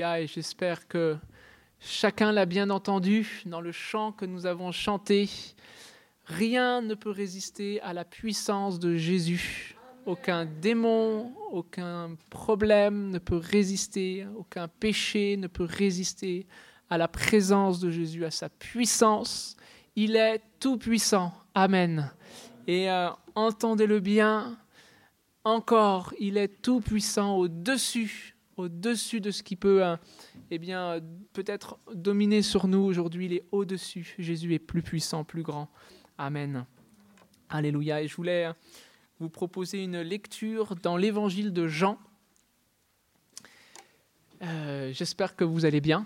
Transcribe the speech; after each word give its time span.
Et 0.00 0.26
j'espère 0.26 0.88
que 0.88 1.16
chacun 1.78 2.32
l'a 2.32 2.46
bien 2.46 2.70
entendu 2.70 3.42
dans 3.46 3.60
le 3.60 3.70
chant 3.70 4.10
que 4.10 4.24
nous 4.24 4.44
avons 4.44 4.72
chanté. 4.72 5.30
Rien 6.24 6.82
ne 6.82 6.94
peut 6.94 7.10
résister 7.10 7.80
à 7.80 7.92
la 7.92 8.04
puissance 8.04 8.80
de 8.80 8.96
Jésus. 8.96 9.76
Aucun 10.04 10.46
démon, 10.46 11.32
aucun 11.52 12.16
problème 12.28 13.10
ne 13.10 13.18
peut 13.18 13.36
résister, 13.36 14.26
aucun 14.36 14.66
péché 14.66 15.36
ne 15.36 15.46
peut 15.46 15.68
résister 15.70 16.46
à 16.90 16.98
la 16.98 17.06
présence 17.06 17.78
de 17.78 17.90
Jésus, 17.90 18.24
à 18.24 18.32
sa 18.32 18.48
puissance. 18.48 19.56
Il 19.94 20.16
est 20.16 20.42
tout 20.58 20.76
puissant. 20.76 21.32
Amen. 21.54 22.10
Et 22.66 22.90
euh, 22.90 23.10
entendez-le 23.36 24.00
bien, 24.00 24.58
encore, 25.44 26.12
il 26.18 26.36
est 26.36 26.62
tout 26.62 26.80
puissant 26.80 27.36
au-dessus, 27.36 28.33
au-dessus 28.56 29.20
de 29.20 29.30
ce 29.30 29.42
qui 29.42 29.56
peut, 29.56 29.84
euh, 29.84 29.96
eh 30.50 30.58
bien, 30.58 31.00
peut-être 31.32 31.78
dominer 31.94 32.42
sur 32.42 32.68
nous 32.68 32.80
aujourd'hui. 32.80 33.26
Il 33.26 33.32
est 33.32 33.44
au-dessus. 33.52 34.14
Jésus 34.18 34.54
est 34.54 34.58
plus 34.58 34.82
puissant, 34.82 35.24
plus 35.24 35.42
grand. 35.42 35.70
Amen. 36.18 36.66
Alléluia. 37.48 38.02
Et 38.02 38.08
je 38.08 38.16
voulais 38.16 38.50
vous 39.20 39.28
proposer 39.28 39.82
une 39.82 40.00
lecture 40.00 40.74
dans 40.76 40.96
l'évangile 40.96 41.52
de 41.52 41.66
Jean. 41.66 41.98
Euh, 44.42 44.92
j'espère 44.92 45.36
que 45.36 45.44
vous 45.44 45.64
allez 45.64 45.80
bien. 45.80 46.04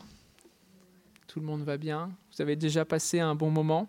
Tout 1.27 1.41
le 1.41 1.47
monde 1.47 1.63
va 1.63 1.77
bien. 1.77 2.11
Vous 2.33 2.43
avez 2.43 2.57
déjà 2.57 2.85
passé 2.85 3.21
un 3.21 3.35
bon 3.35 3.51
moment. 3.51 3.89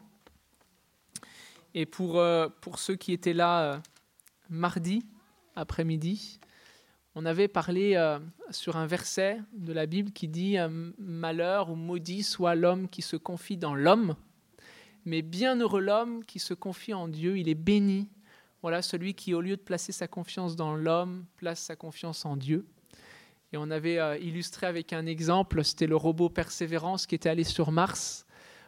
Et 1.73 1.85
pour, 1.85 2.17
euh, 2.17 2.49
pour 2.61 2.79
ceux 2.79 2.95
qui 2.95 3.13
étaient 3.13 3.33
là 3.33 3.61
euh, 3.61 3.79
mardi 4.49 5.05
après-midi, 5.55 6.39
on 7.15 7.25
avait 7.25 7.47
parlé 7.47 7.97
sur 8.51 8.77
un 8.77 8.85
verset 8.85 9.41
de 9.53 9.73
la 9.73 9.85
Bible 9.85 10.11
qui 10.11 10.27
dit 10.27 10.57
Malheur 10.97 11.69
ou 11.69 11.75
maudit 11.75 12.23
soit 12.23 12.55
l'homme 12.55 12.87
qui 12.87 13.01
se 13.01 13.15
confie 13.15 13.57
dans 13.57 13.75
l'homme, 13.75 14.15
mais 15.05 15.21
bienheureux 15.21 15.81
l'homme 15.81 16.23
qui 16.23 16.39
se 16.39 16.53
confie 16.53 16.93
en 16.93 17.07
Dieu, 17.07 17.37
il 17.37 17.49
est 17.49 17.55
béni 17.55 18.09
voilà 18.61 18.81
celui 18.81 19.13
qui, 19.13 19.33
au 19.33 19.41
lieu 19.41 19.55
de 19.55 19.61
placer 19.61 19.91
sa 19.91 20.07
confiance 20.07 20.55
dans 20.55 20.75
l'homme, 20.75 21.25
place 21.37 21.61
sa 21.61 21.75
confiance 21.75 22.25
en 22.25 22.35
Dieu. 22.35 22.65
Et 23.53 23.57
on 23.57 23.71
avait 23.71 23.99
euh, 23.99 24.17
illustré 24.17 24.67
avec 24.67 24.91
un 24.91 25.05
exemple, 25.05 25.63
c'était 25.63 25.87
le 25.87 25.95
robot 25.95 26.29
Persévérance 26.29 27.07
qui 27.07 27.15
était 27.15 27.29
allé 27.29 27.43
sur 27.43 27.71
Mars 27.71 28.25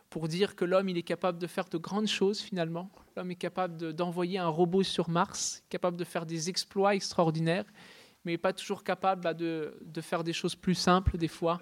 pour 0.10 0.28
dire 0.28 0.56
que 0.56 0.66
l'homme 0.66 0.90
il 0.90 0.98
est 0.98 1.04
capable 1.04 1.38
de 1.40 1.48
faire 1.48 1.66
de 1.70 1.78
grandes 1.78 2.08
choses 2.08 2.40
finalement. 2.40 2.90
L'homme 3.16 3.32
est 3.32 3.36
capable 3.36 3.94
d'envoyer 3.94 4.40
un 4.40 4.48
robot 4.48 4.84
sur 4.84 5.10
Mars, 5.10 5.64
capable 5.70 5.98
de 5.98 6.04
faire 6.04 6.26
des 6.26 6.50
exploits 6.50 6.96
extraordinaires, 6.96 7.66
mais 8.26 8.38
pas 8.38 8.54
toujours 8.54 8.84
capable 8.84 9.22
bah, 9.22 9.34
de, 9.34 9.78
de, 9.82 10.02
faire 10.02 10.24
des 10.24 10.34
choses 10.34 10.56
plus 10.56 10.76
simples 10.76 11.18
des 11.18 11.28
fois 11.28 11.60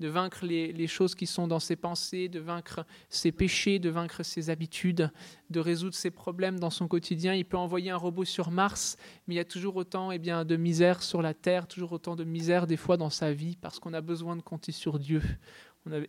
de 0.00 0.08
vaincre 0.08 0.44
les, 0.46 0.86
choses 0.86 1.14
qui 1.14 1.26
sont 1.26 1.48
dans 1.48 1.58
ses 1.58 1.76
pensées, 1.76 2.28
de 2.28 2.40
vaincre 2.40 2.84
ses 3.08 3.32
péchés, 3.32 3.78
de 3.78 3.90
vaincre 3.90 4.22
ses 4.22 4.50
habitudes, 4.50 5.10
de 5.50 5.60
résoudre 5.60 5.94
ses 5.94 6.10
problèmes 6.10 6.58
dans 6.58 6.70
son 6.70 6.86
quotidien. 6.86 7.34
Il 7.34 7.44
peut 7.44 7.56
envoyer 7.56 7.90
un 7.90 7.96
robot 7.96 8.24
sur 8.24 8.50
Mars, 8.50 8.96
mais 9.26 9.34
il 9.34 9.36
y 9.36 9.40
a 9.40 9.44
toujours 9.44 9.76
autant 9.76 10.12
eh 10.12 10.18
bien, 10.18 10.44
de 10.44 10.56
misère 10.56 11.02
sur 11.02 11.22
la 11.22 11.34
Terre, 11.34 11.66
toujours 11.66 11.92
autant 11.92 12.16
de 12.16 12.24
misère 12.24 12.66
des 12.66 12.76
fois 12.76 12.96
dans 12.96 13.10
sa 13.10 13.32
vie, 13.32 13.56
parce 13.60 13.78
qu'on 13.78 13.92
a 13.92 14.00
besoin 14.00 14.36
de 14.36 14.42
compter 14.42 14.72
sur 14.72 14.98
Dieu 14.98 15.22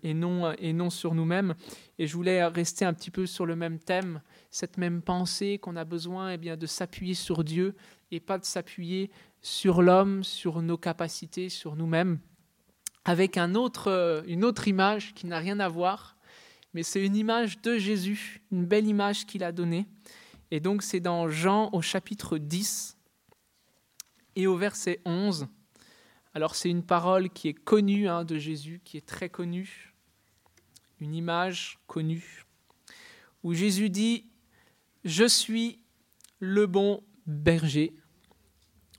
et 0.04 0.14
non, 0.14 0.52
et 0.54 0.74
non 0.74 0.90
sur 0.90 1.16
nous-mêmes. 1.16 1.56
Et 1.98 2.08
je 2.08 2.16
voulais 2.16 2.46
rester 2.46 2.86
un 2.86 2.94
petit 2.94 3.12
peu 3.12 3.26
sur 3.26 3.46
le 3.46 3.56
même 3.56 3.80
thème, 3.80 4.22
cette 4.52 4.78
même 4.78 5.02
pensée 5.02 5.58
qu'on 5.58 5.76
a 5.76 5.86
besoin 5.86 6.32
eh 6.32 6.38
bien, 6.38 6.58
de 6.58 6.66
s'appuyer 6.66 7.14
sur 7.14 7.44
Dieu 7.44 7.76
et 8.12 8.20
pas 8.20 8.38
de 8.38 8.46
s'appuyer 8.46 9.12
sur 9.42 9.82
l'homme, 9.82 10.24
sur 10.24 10.62
nos 10.62 10.78
capacités, 10.78 11.50
sur 11.50 11.76
nous-mêmes 11.76 12.20
avec 13.06 13.38
une 13.38 13.58
autre 13.58 14.68
image 14.68 15.14
qui 15.16 15.26
n'a 15.26 15.40
rien 15.40 15.60
à 15.60 15.68
voir, 15.68 16.16
mais 16.74 16.84
c'est 16.84 17.04
une 17.04 17.16
image 17.16 17.60
de 17.62 17.78
Jésus, 17.78 18.44
une 18.52 18.66
belle 18.66 18.86
image 18.86 19.26
qu'il 19.26 19.44
a 19.44 19.52
donnée. 19.52 19.88
Et 20.52 20.60
donc 20.60 20.84
c'est 20.84 21.00
dans 21.00 21.28
Jean 21.28 21.70
au 21.74 21.82
chapitre 21.82 22.38
10 22.38 22.98
et 24.36 24.46
au 24.46 24.58
verset 24.58 25.02
11. 25.06 25.48
Alors 26.34 26.56
c'est 26.56 26.70
une 26.70 26.84
parole 26.84 27.30
qui 27.30 27.48
est 27.48 27.54
connue 27.54 28.08
hein, 28.08 28.24
de 28.24 28.38
Jésus, 28.38 28.82
qui 28.84 28.98
est 28.98 29.06
très 29.06 29.30
connue, 29.30 29.94
une 31.00 31.16
image 31.16 31.80
connue, 31.88 32.46
où 33.44 33.54
Jésus 33.54 33.90
dit, 33.90 34.30
Je 35.04 35.28
suis 35.28 35.80
le 36.40 36.68
bon 36.68 37.04
berger. 37.26 37.96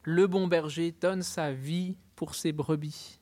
Le 0.02 0.26
bon 0.26 0.46
berger 0.46 0.92
donne 0.92 1.22
sa 1.22 1.52
vie 1.52 1.96
pour 2.16 2.34
ses 2.34 2.52
brebis. 2.52 3.20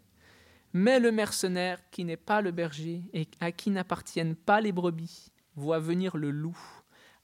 Mais 0.72 1.00
le 1.00 1.12
mercenaire, 1.12 1.80
qui 1.90 2.04
n'est 2.04 2.16
pas 2.16 2.40
le 2.40 2.50
berger 2.50 3.02
et 3.12 3.28
à 3.40 3.52
qui 3.52 3.70
n'appartiennent 3.70 4.36
pas 4.36 4.60
les 4.60 4.72
brebis, 4.72 5.32
voit 5.56 5.80
venir 5.80 6.16
le 6.16 6.30
loup, 6.30 6.58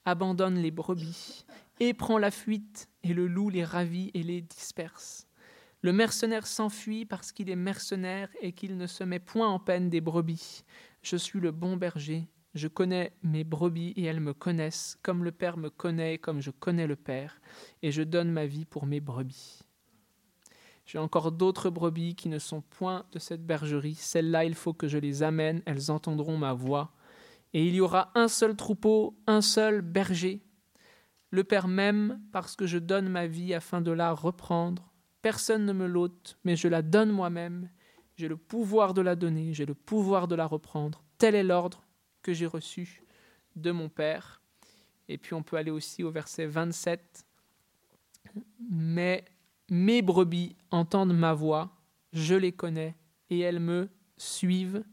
abandonne 0.03 0.59
les 0.59 0.71
brebis 0.71 1.45
et 1.79 1.93
prend 1.93 2.17
la 2.17 2.31
fuite, 2.31 2.89
et 3.03 3.13
le 3.13 3.27
loup 3.27 3.49
les 3.49 3.63
ravit 3.63 4.11
et 4.13 4.23
les 4.23 4.41
disperse. 4.41 5.24
Le 5.85 5.93
mercenaire 5.93 6.47
s'enfuit 6.47 7.05
parce 7.05 7.31
qu'il 7.31 7.47
est 7.47 7.55
mercenaire 7.55 8.27
et 8.41 8.53
qu'il 8.53 8.75
ne 8.75 8.87
se 8.87 9.03
met 9.03 9.19
point 9.19 9.47
en 9.47 9.59
peine 9.59 9.87
des 9.87 10.01
brebis. 10.01 10.63
Je 11.03 11.15
suis 11.15 11.39
le 11.39 11.51
bon 11.51 11.77
berger, 11.77 12.27
je 12.55 12.67
connais 12.67 13.13
mes 13.21 13.43
brebis 13.43 13.93
et 13.95 14.05
elles 14.05 14.19
me 14.19 14.33
connaissent, 14.33 14.97
comme 15.03 15.23
le 15.23 15.31
Père 15.31 15.57
me 15.57 15.69
connaît, 15.69 16.17
comme 16.17 16.41
je 16.41 16.49
connais 16.49 16.87
le 16.87 16.95
Père, 16.95 17.39
et 17.83 17.91
je 17.91 18.01
donne 18.01 18.31
ma 18.31 18.47
vie 18.47 18.65
pour 18.65 18.87
mes 18.87 18.99
brebis. 18.99 19.61
J'ai 20.87 20.97
encore 20.97 21.31
d'autres 21.31 21.69
brebis 21.69 22.15
qui 22.15 22.29
ne 22.29 22.39
sont 22.39 22.61
point 22.61 23.05
de 23.11 23.19
cette 23.19 23.45
bergerie. 23.45 23.93
Celles-là, 23.93 24.43
il 24.43 24.55
faut 24.55 24.73
que 24.73 24.87
je 24.87 24.97
les 24.97 25.21
amène, 25.21 25.61
elles 25.67 25.91
entendront 25.91 26.39
ma 26.39 26.53
voix. 26.53 26.95
Et 27.53 27.63
il 27.63 27.75
y 27.75 27.81
aura 27.81 28.11
un 28.15 28.27
seul 28.27 28.55
troupeau, 28.55 29.15
un 29.27 29.41
seul 29.41 29.81
berger. 29.81 30.41
Le 31.29 31.43
Père 31.43 31.67
m'aime 31.67 32.19
parce 32.31 32.55
que 32.55 32.65
je 32.65 32.79
donne 32.79 33.07
ma 33.07 33.27
vie 33.27 33.53
afin 33.53 33.81
de 33.81 33.91
la 33.91 34.13
reprendre. 34.13 34.94
Personne 35.25 35.65
ne 35.65 35.73
me 35.73 35.87
l'ôte, 35.87 36.37
mais 36.43 36.55
je 36.55 36.67
la 36.67 36.83
donne 36.83 37.09
moi-même. 37.09 37.71
J'ai 38.15 38.27
le 38.27 38.37
pouvoir 38.37 38.93
de 38.93 39.01
la 39.01 39.15
donner, 39.15 39.55
j'ai 39.55 39.65
le 39.65 39.73
pouvoir 39.73 40.27
de 40.27 40.35
la 40.35 40.45
reprendre. 40.45 41.03
Tel 41.17 41.33
est 41.33 41.41
l'ordre 41.41 41.83
que 42.21 42.31
j'ai 42.31 42.45
reçu 42.45 43.01
de 43.55 43.71
mon 43.71 43.89
Père. 43.89 44.43
Et 45.07 45.17
puis 45.17 45.33
on 45.33 45.41
peut 45.41 45.57
aller 45.57 45.71
aussi 45.71 46.03
au 46.03 46.11
verset 46.11 46.45
27. 46.45 47.25
Mais 48.69 49.25
mes 49.67 50.03
brebis 50.03 50.55
entendent 50.69 51.17
ma 51.17 51.33
voix, 51.33 51.71
je 52.13 52.35
les 52.35 52.51
connais, 52.51 52.95
et 53.31 53.39
elles 53.39 53.59
me 53.59 53.89
suivent. 54.17 54.83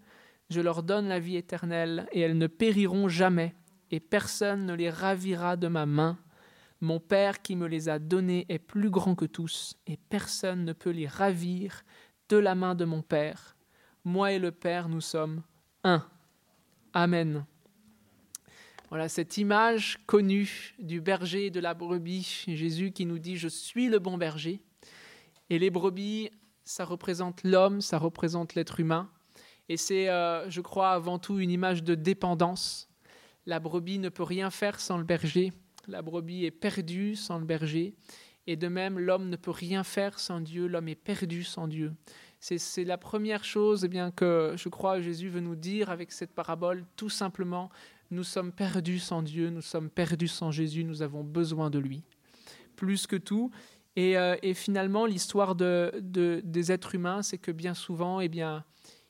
Je 0.49 0.63
leur 0.63 0.83
donne 0.83 1.09
la 1.09 1.21
vie 1.21 1.37
éternelle, 1.37 2.09
et 2.11 2.21
elles 2.21 2.39
ne 2.39 2.47
périront 2.47 3.07
jamais, 3.07 3.55
et 3.91 4.01
personne 4.01 4.65
ne 4.65 4.73
les 4.73 4.89
ravira 4.89 5.59
de 5.59 5.69
ma 5.69 5.85
main. 5.85 6.19
Mon 6.83 6.99
Père 6.99 7.43
qui 7.43 7.55
me 7.55 7.69
les 7.69 7.89
a 7.89 8.01
données 8.01 8.45
est 8.49 8.59
plus 8.59 8.91
grand 8.91 9.15
que 9.15 9.25
tous, 9.25 9.77
et 9.87 9.97
personne 9.97 10.65
ne 10.65 10.73
peut 10.73 10.91
les 10.91 11.07
ravir 11.07 11.85
de 12.29 12.37
la 12.37 12.57
main 12.57 12.75
de 12.75 12.85
mon 12.85 13.03
Père. 13.03 13.57
Moi 14.05 14.33
et 14.33 14.41
le 14.41 14.51
Père, 14.51 14.89
nous 14.89 15.01
sommes 15.01 15.45
un. 15.85 16.05
Amen. 16.93 17.47
Voilà 18.89 19.09
cette 19.09 19.39
image 19.39 20.01
connue 20.07 20.75
du 20.81 21.01
berger 21.01 21.47
et 21.47 21.51
de 21.51 21.61
la 21.61 21.73
brebis, 21.73 22.47
Jésus 22.49 22.91
qui 22.91 23.07
nous 23.07 23.21
dit 23.21 23.37
Je 23.37 23.47
suis 23.47 23.89
le 23.89 24.01
bon 24.01 24.19
berger. 24.19 24.61
Et 25.51 25.61
les 25.61 25.71
brebis, 25.71 26.31
ça 26.65 26.85
représente 26.85 27.45
l'homme, 27.45 27.81
ça 27.81 27.99
représente 27.99 28.57
l'être 28.57 28.81
humain. 28.81 29.09
Et 29.69 29.77
c'est, 29.77 30.09
euh, 30.09 30.51
je 30.51 30.61
crois, 30.61 30.91
avant 30.91 31.21
tout 31.21 31.39
une 31.39 31.53
image 31.53 31.85
de 31.85 31.95
dépendance. 31.95 32.89
La 33.47 33.61
brebis 33.61 34.01
ne 34.01 34.09
peut 34.09 34.25
rien 34.25 34.51
faire 34.51 34.81
sans 34.81 34.99
le 34.99 35.05
berger. 35.05 35.53
La 35.89 36.03
brebis 36.03 36.45
est 36.45 36.51
perdue 36.51 37.17
sans 37.17 37.39
le 37.39 37.45
berger. 37.45 37.95
Et 38.47 38.57
de 38.57 38.69
même, 38.69 38.99
l'homme 38.99 39.29
ne 39.29 39.37
peut 39.37 39.51
rien 39.51 39.85
faire 39.85 40.19
sans 40.19 40.41
Dieu. 40.41 40.67
L'homme 40.67 40.89
est 40.89 40.95
perdu 40.95 41.45
sans 41.45 41.69
Dieu. 41.69 41.93
C'est 42.41 42.85
la 42.85 42.99
première 42.99 43.45
chose 43.45 43.85
eh 43.85 43.89
bien, 43.89 44.11
que 44.11 44.55
je 44.57 44.69
crois 44.69 45.01
Jésus 45.01 45.29
veut 45.29 45.41
nous 45.41 45.55
dire 45.55 45.91
avec 45.91 46.11
cette 46.11 46.35
parabole. 46.35 46.85
Tout 46.97 47.09
simplement, 47.09 47.71
nous 48.11 48.25
sommes 48.25 48.51
perdus 48.51 48.99
sans 48.99 49.23
Dieu, 49.23 49.51
nous 49.51 49.61
sommes 49.61 49.89
perdus 49.89 50.27
sans 50.27 50.51
Jésus, 50.51 50.83
nous 50.83 51.03
avons 51.03 51.23
besoin 51.23 51.71
de 51.71 51.79
lui. 51.79 52.03
Plus 52.75 53.07
que 53.07 53.15
tout, 53.15 53.53
et, 53.95 54.17
euh, 54.17 54.37
finalement, 54.55 55.07
l'histoire 55.07 55.55
de, 55.55 55.93
des 56.03 56.73
êtres 56.73 56.97
humains, 56.97 57.23
c'est 57.23 57.39
que 57.39 57.53
bien 57.53 57.75
souvent, 57.75 58.21
eh 58.21 58.29
bien, 58.29 58.65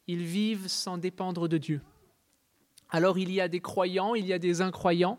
ils 0.07 0.25
vivent 0.25 0.69
sans 0.69 0.99
dépendre 0.99 1.49
de 1.49 1.57
Dieu. 1.57 1.81
Alors 2.91 3.19
il 3.19 3.33
y 3.33 3.41
a 3.41 3.49
des 3.49 3.61
croyants, 3.61 4.15
il 4.15 4.27
y 4.27 4.35
a 4.35 4.39
des 4.39 4.61
incroyants, 4.61 5.19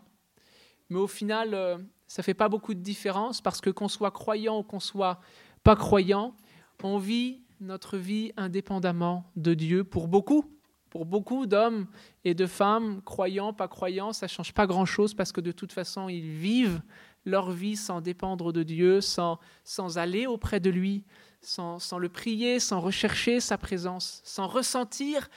mais 0.89 0.99
au 0.99 1.07
final, 1.07 1.53
euh, 1.53 1.77
ça 2.07 2.21
ne 2.21 2.23
fait 2.23 2.33
pas 2.33 2.49
beaucoup 2.49 2.73
de 2.73 2.79
différence 2.79 3.41
parce 3.41 3.61
que 3.61 3.69
qu'on 3.69 3.87
soit 3.87 4.11
croyant 4.11 4.59
ou 4.59 4.63
qu'on 4.63 4.79
soit 4.79 5.19
pas 5.63 5.75
croyant, 5.75 6.35
on 6.83 6.97
vit 6.97 7.41
notre 7.61 7.97
vie 7.97 8.33
indépendamment 8.37 9.31
de 9.35 9.53
Dieu 9.53 9.83
pour 9.83 10.07
beaucoup. 10.07 10.45
Pour 10.89 11.05
beaucoup 11.05 11.47
d'hommes 11.47 11.87
et 12.23 12.35
de 12.35 12.45
femmes, 12.45 13.01
croyants, 13.01 13.51
pas 13.51 13.67
croyants, 13.67 14.13
ça 14.13 14.27
ne 14.27 14.29
change 14.29 14.53
pas 14.53 14.67
grand-chose 14.67 15.15
parce 15.15 15.31
que 15.31 15.41
de 15.41 15.51
toute 15.51 15.71
façon, 15.71 16.07
ils 16.07 16.29
vivent 16.29 16.81
leur 17.25 17.49
vie 17.49 17.77
sans 17.77 17.99
dépendre 17.99 18.53
de 18.53 18.61
Dieu, 18.61 19.01
sans, 19.01 19.39
sans 19.63 19.97
aller 19.97 20.27
auprès 20.27 20.59
de 20.59 20.69
lui, 20.69 21.03
sans, 21.41 21.79
sans 21.79 21.97
le 21.97 22.09
prier, 22.09 22.59
sans 22.59 22.79
rechercher 22.79 23.39
sa 23.39 23.57
présence, 23.57 24.21
sans 24.23 24.45
ressentir 24.45 25.29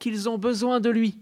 qu'ils 0.00 0.28
ont 0.28 0.38
besoin 0.38 0.80
de 0.80 0.90
lui, 0.90 1.20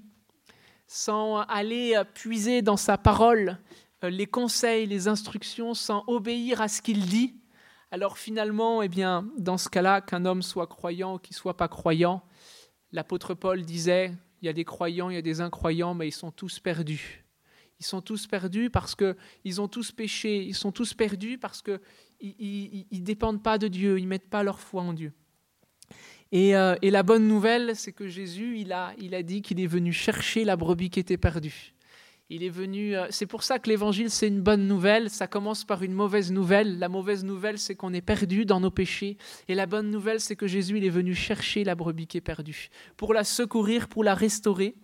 sans 0.87 1.39
aller 1.43 2.01
puiser 2.15 2.63
dans 2.63 2.77
sa 2.77 2.99
parole 2.99 3.59
les 4.03 4.27
conseils, 4.27 4.87
les 4.87 5.09
instructions, 5.09 5.75
sans 5.75 6.05
obéir 6.07 6.61
à 6.61 6.69
ce 6.69 6.83
qu'il 6.83 7.07
dit, 7.07 7.35
alors 7.91 8.19
finalement, 8.19 8.83
eh 8.83 8.89
bien, 8.89 9.31
dans 9.39 9.57
ce 9.57 9.69
cas-là, 9.69 10.01
qu'un 10.01 10.25
homme 10.25 10.43
soit 10.43 10.67
croyant 10.67 11.15
ou 11.15 11.19
qu'il 11.19 11.37
soit 11.37 11.57
pas 11.57 11.69
croyant, 11.69 12.23
l'apôtre 12.91 13.35
Paul 13.35 13.63
disait, 13.63 14.13
il 14.43 14.47
y 14.47 14.49
a 14.49 14.53
des 14.53 14.65
croyants, 14.65 15.11
il 15.11 15.15
y 15.15 15.19
a 15.19 15.23
des 15.23 15.41
incroyants, 15.41 15.95
mais 15.95 16.09
ils 16.09 16.13
sont 16.13 16.33
tous 16.33 16.59
perdus. 16.59 17.25
Ils 17.81 17.87
sont 17.87 18.01
tous 18.01 18.27
perdus 18.27 18.69
parce 18.69 18.95
qu'ils 18.95 19.61
ont 19.61 19.69
tous 19.69 19.93
péché. 19.93 20.45
Ils 20.45 20.55
sont 20.55 20.73
tous 20.73 20.93
perdus 20.93 21.39
parce 21.39 21.63
qu'ils 21.63 22.87
ne 22.91 22.99
dépendent 23.05 23.43
pas 23.43 23.59
de 23.59 23.69
Dieu, 23.69 23.99
ils 23.99 24.05
ne 24.05 24.09
mettent 24.09 24.29
pas 24.29 24.43
leur 24.43 24.61
foi 24.61 24.83
en 24.83 24.93
Dieu. 24.93 25.13
Et, 26.33 26.57
euh, 26.57 26.75
et 26.83 26.91
la 26.91 27.03
bonne 27.03 27.29
nouvelle, 27.29 27.77
c'est 27.77 27.93
que 27.93 28.09
Jésus, 28.09 28.59
il 28.59 28.73
a, 28.73 28.93
il 28.99 29.15
a 29.15 29.23
dit 29.23 29.43
qu'il 29.43 29.61
est 29.61 29.67
venu 29.67 29.93
chercher 29.93 30.45
la 30.45 30.57
brebis 30.57 30.91
qui 30.91 31.01
était 31.01 31.17
perdue. 31.17 31.75
Il 32.31 32.43
est 32.43 32.51
venu. 32.51 32.97
Euh, 32.97 33.07
c'est 33.11 33.27
pour 33.27 33.43
ça 33.43 33.59
que 33.59 33.69
l'évangile, 33.69 34.11
c'est 34.11 34.29
une 34.29 34.41
bonne 34.41 34.67
nouvelle. 34.67 35.11
Ça 35.11 35.27
commence 35.27 35.65
par 35.65 35.83
une 35.83 35.93
mauvaise 35.93 36.33
nouvelle. 36.33 36.79
La 36.79 36.89
mauvaise 36.89 37.23
nouvelle, 37.23 37.59
c'est 37.59 37.75
qu'on 37.75 37.93
est 37.93 38.01
perdu 38.01 38.47
dans 38.47 38.61
nos 38.61 38.71
péchés. 38.71 39.19
Et 39.47 39.55
la 39.55 39.67
bonne 39.67 39.91
nouvelle, 39.91 40.21
c'est 40.21 40.35
que 40.35 40.47
Jésus, 40.47 40.79
il 40.79 40.85
est 40.85 40.91
venu 40.91 41.15
chercher 41.15 41.65
la 41.65 41.75
brebis 41.75 42.07
qui 42.07 42.17
est 42.17 42.23
perdue, 42.23 42.71
pour 42.97 43.13
la 43.13 43.25
secourir, 43.25 43.89
pour 43.89 44.05
la 44.05 44.15
restaurer. 44.15 44.75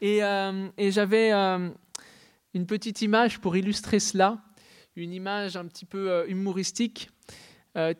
Et, 0.00 0.22
euh, 0.22 0.68
j'avais 0.78 1.32
une 1.32 2.66
petite 2.66 3.02
image 3.02 3.40
pour 3.40 3.56
illustrer 3.56 3.98
cela, 3.98 4.38
une 4.96 5.12
image 5.12 5.56
un 5.56 5.66
petit 5.66 5.84
peu 5.84 6.24
humoristique, 6.28 7.10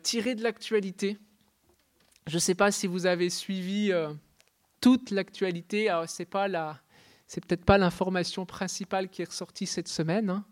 tirée 0.01 0.35
de 0.35 0.43
l'actualité. 0.43 1.17
Je 2.31 2.37
ne 2.37 2.39
sais 2.39 2.55
pas 2.55 2.71
si 2.71 2.87
vous 2.87 3.07
avez 3.07 3.29
suivi 3.29 3.91
toute 4.79 5.11
l'actualité. 5.11 5.89
Alors, 5.89 6.07
c'est 6.07 6.25
peut-être 7.45 7.65
pas 7.65 7.77
l'information 7.77 8.45
principale 8.45 9.09
qui 9.09 9.21
est 9.21 9.25
ressortie 9.25 9.65
cette 9.65 9.89
semaine, 9.89 10.29
hein. 10.29 10.45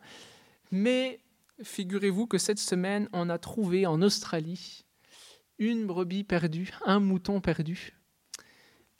mais 0.72 1.22
figurez-vous 1.64 2.28
que 2.28 2.38
cette 2.38 2.60
semaine, 2.60 3.08
on 3.14 3.30
a 3.30 3.38
trouvé 3.38 3.86
en 3.86 4.02
Australie 4.02 4.84
une 5.58 5.88
brebis 5.88 6.26
perdue, 6.26 6.70
un 6.86 7.00
mouton 7.00 7.40
perdu. 7.40 7.98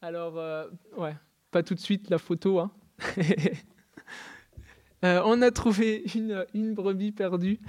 Alors, 0.02 0.38
euh, 0.38 0.70
ouais, 0.96 1.18
pas 1.52 1.64
tout 1.64 1.75
de 1.75 1.82
suite 1.82 2.10
la 2.10 2.18
photo. 2.18 2.60
Hein. 2.60 2.72
Euh, 5.06 5.22
on 5.24 5.42
a 5.42 5.50
trouvé 5.50 6.04
une, 6.14 6.74
brebis 6.74 7.14
perdue 7.14 7.62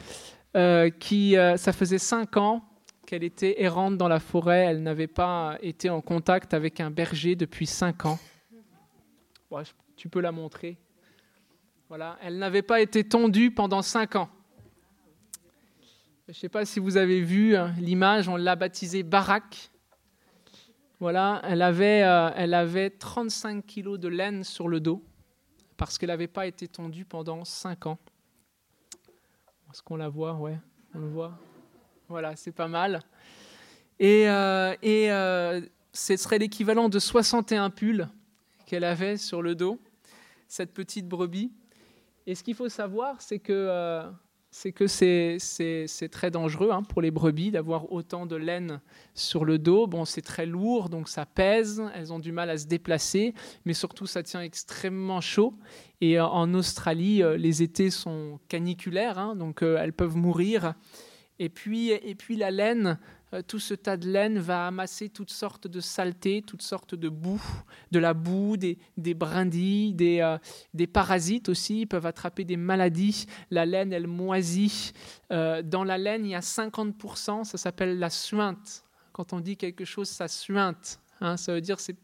euh, 0.56 0.90
qui, 0.90 1.36
ça 1.56 1.72
faisait 1.72 1.98
cinq 1.98 2.36
ans 2.36 2.69
qu'elle 3.10 3.24
était 3.24 3.60
errante 3.60 3.98
dans 3.98 4.06
la 4.06 4.20
forêt. 4.20 4.66
Elle 4.66 4.84
n'avait 4.84 5.08
pas 5.08 5.58
été 5.62 5.90
en 5.90 6.00
contact 6.00 6.54
avec 6.54 6.78
un 6.78 6.92
berger 6.92 7.34
depuis 7.34 7.66
cinq 7.66 8.06
ans. 8.06 8.20
Tu 9.96 10.08
peux 10.08 10.20
la 10.20 10.30
montrer. 10.30 10.78
Voilà, 11.88 12.16
elle 12.22 12.38
n'avait 12.38 12.62
pas 12.62 12.80
été 12.80 13.02
tondue 13.02 13.50
pendant 13.50 13.82
cinq 13.82 14.14
ans. 14.14 14.30
Je 16.28 16.30
ne 16.30 16.34
sais 16.34 16.48
pas 16.48 16.64
si 16.64 16.78
vous 16.78 16.96
avez 16.96 17.20
vu 17.20 17.56
hein, 17.56 17.74
l'image, 17.80 18.28
on 18.28 18.36
l'a 18.36 18.54
baptisée 18.54 19.02
Barak. 19.02 19.72
Voilà, 21.00 21.40
elle 21.42 21.62
avait, 21.62 22.04
euh, 22.04 22.30
elle 22.36 22.54
avait 22.54 22.90
35 22.90 23.66
kilos 23.66 23.98
de 23.98 24.06
laine 24.06 24.44
sur 24.44 24.68
le 24.68 24.78
dos 24.78 25.02
parce 25.76 25.98
qu'elle 25.98 26.10
n'avait 26.10 26.28
pas 26.28 26.46
été 26.46 26.68
tondue 26.68 27.04
pendant 27.04 27.44
cinq 27.44 27.86
ans. 27.86 27.98
Est-ce 29.72 29.82
qu'on 29.82 29.96
la 29.96 30.08
voit? 30.08 30.34
Ouais, 30.34 30.60
on 30.94 31.00
le 31.00 31.08
voit. 31.08 31.36
Voilà, 32.10 32.34
c'est 32.34 32.50
pas 32.50 32.66
mal. 32.66 33.02
Et, 34.00 34.28
euh, 34.28 34.74
euh, 34.84 35.60
ce 35.92 36.16
serait 36.16 36.40
l'équivalent 36.40 36.88
de 36.88 36.98
61 36.98 37.70
pulls 37.70 38.08
qu'elle 38.66 38.82
avait 38.82 39.16
sur 39.16 39.42
le 39.42 39.54
dos 39.54 39.78
cette 40.48 40.74
petite 40.74 41.06
brebis. 41.06 41.52
Et 42.26 42.34
ce 42.34 42.42
qu'il 42.42 42.56
faut 42.56 42.68
savoir, 42.68 43.22
c'est 43.22 43.38
que 43.38 43.52
euh, 43.52 44.10
c'est 44.50 46.08
très 46.10 46.32
dangereux 46.32 46.70
hein, 46.72 46.82
pour 46.82 47.00
les 47.00 47.12
brebis 47.12 47.52
d'avoir 47.52 47.92
autant 47.92 48.26
de 48.26 48.34
laine 48.34 48.80
sur 49.14 49.44
le 49.44 49.60
dos. 49.60 49.86
Bon, 49.86 50.04
c'est 50.04 50.20
très 50.20 50.46
lourd, 50.46 50.88
donc 50.88 51.08
ça 51.08 51.26
pèse, 51.26 51.80
elles 51.94 52.12
ont 52.12 52.18
du 52.18 52.32
mal 52.32 52.50
à 52.50 52.58
se 52.58 52.66
déplacer, 52.66 53.34
mais 53.64 53.72
surtout 53.72 54.06
ça 54.06 54.24
tient 54.24 54.42
extrêmement 54.42 55.20
chaud. 55.20 55.54
Et 56.00 56.18
en 56.18 56.54
Australie, 56.54 57.22
les 57.38 57.62
étés 57.62 57.90
sont 57.90 58.40
caniculaires, 58.48 59.16
hein, 59.16 59.36
donc 59.36 59.62
elles 59.62 59.92
peuvent 59.92 60.16
mourir. 60.16 60.74
Et 61.40 61.48
puis, 61.48 61.88
et 61.88 62.14
puis 62.14 62.36
la 62.36 62.50
laine, 62.50 62.98
euh, 63.32 63.40
tout 63.40 63.58
ce 63.58 63.72
tas 63.72 63.96
de 63.96 64.06
laine 64.06 64.38
va 64.38 64.66
amasser 64.66 65.08
toutes 65.08 65.30
sortes 65.30 65.66
de 65.66 65.80
saletés, 65.80 66.42
toutes 66.46 66.60
sortes 66.60 66.94
de 66.94 67.08
boue, 67.08 67.42
de 67.92 67.98
la 67.98 68.12
boue, 68.12 68.58
des, 68.58 68.76
brindilles, 69.14 69.96
euh, 70.20 70.36
des, 70.74 70.86
parasites 70.86 71.48
aussi, 71.48 71.80
ils 71.80 71.86
peuvent 71.86 72.04
attraper 72.04 72.44
des 72.44 72.58
maladies. 72.58 73.24
La 73.50 73.64
laine, 73.64 73.90
elle 73.94 74.06
moisit. 74.06 74.92
Euh, 75.32 75.62
dans 75.62 75.82
la 75.82 75.96
laine, 75.96 76.26
il 76.26 76.32
y 76.32 76.34
a 76.34 76.40
50%, 76.40 77.44
ça 77.44 77.56
s'appelle 77.56 77.98
la 77.98 78.10
suinte. 78.10 78.84
Quand 79.12 79.32
on 79.32 79.40
dit 79.40 79.56
quelque 79.56 79.86
chose, 79.86 80.10
ça 80.10 80.28
suinte. 80.28 81.00
Hein, 81.22 81.38
ça 81.38 81.54
veut 81.54 81.62
dire 81.62 81.80
c'est 81.80 81.96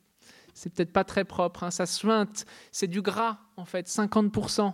c'est 0.54 0.72
peut-être 0.72 0.92
pas 0.92 1.04
très 1.04 1.26
propre, 1.26 1.64
hein, 1.64 1.70
ça 1.70 1.84
suinte, 1.84 2.46
c'est 2.72 2.86
du 2.86 3.02
gras 3.02 3.40
en 3.58 3.66
fait, 3.66 3.88
50%. 3.88 4.72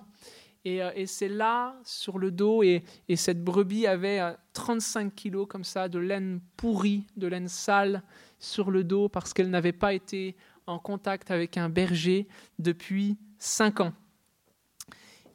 Euh, 0.67 0.93
et, 0.95 1.07
c'est 1.07 1.29
là, 1.29 1.77
sur 1.85 2.19
le 2.19 2.31
dos, 2.31 2.63
et, 2.63 2.85
cette 3.17 3.43
brebis 3.43 3.87
avait 3.87 4.21
35 4.53 5.07
euh, 5.07 5.11
kilos 5.15 5.47
comme 5.49 5.65
ça 5.65 5.89
de 5.89 5.99
laine 5.99 6.41
pourrie, 6.57 7.07
de 7.17 7.27
laine 7.27 7.49
sale 7.49 8.03
sur 8.39 8.71
le 8.71 8.85
dos 8.85 9.09
parce 9.09 9.33
qu'elle 9.33 9.51
n'avait 9.51 9.73
pas 9.73 9.93
été 9.93 10.37
en 10.67 10.79
contact 10.79 11.31
avec 11.31 11.57
un 11.57 11.69
berger 11.69 12.29
depuis 12.59 13.17
5 13.39 13.81
ans. 13.81 13.93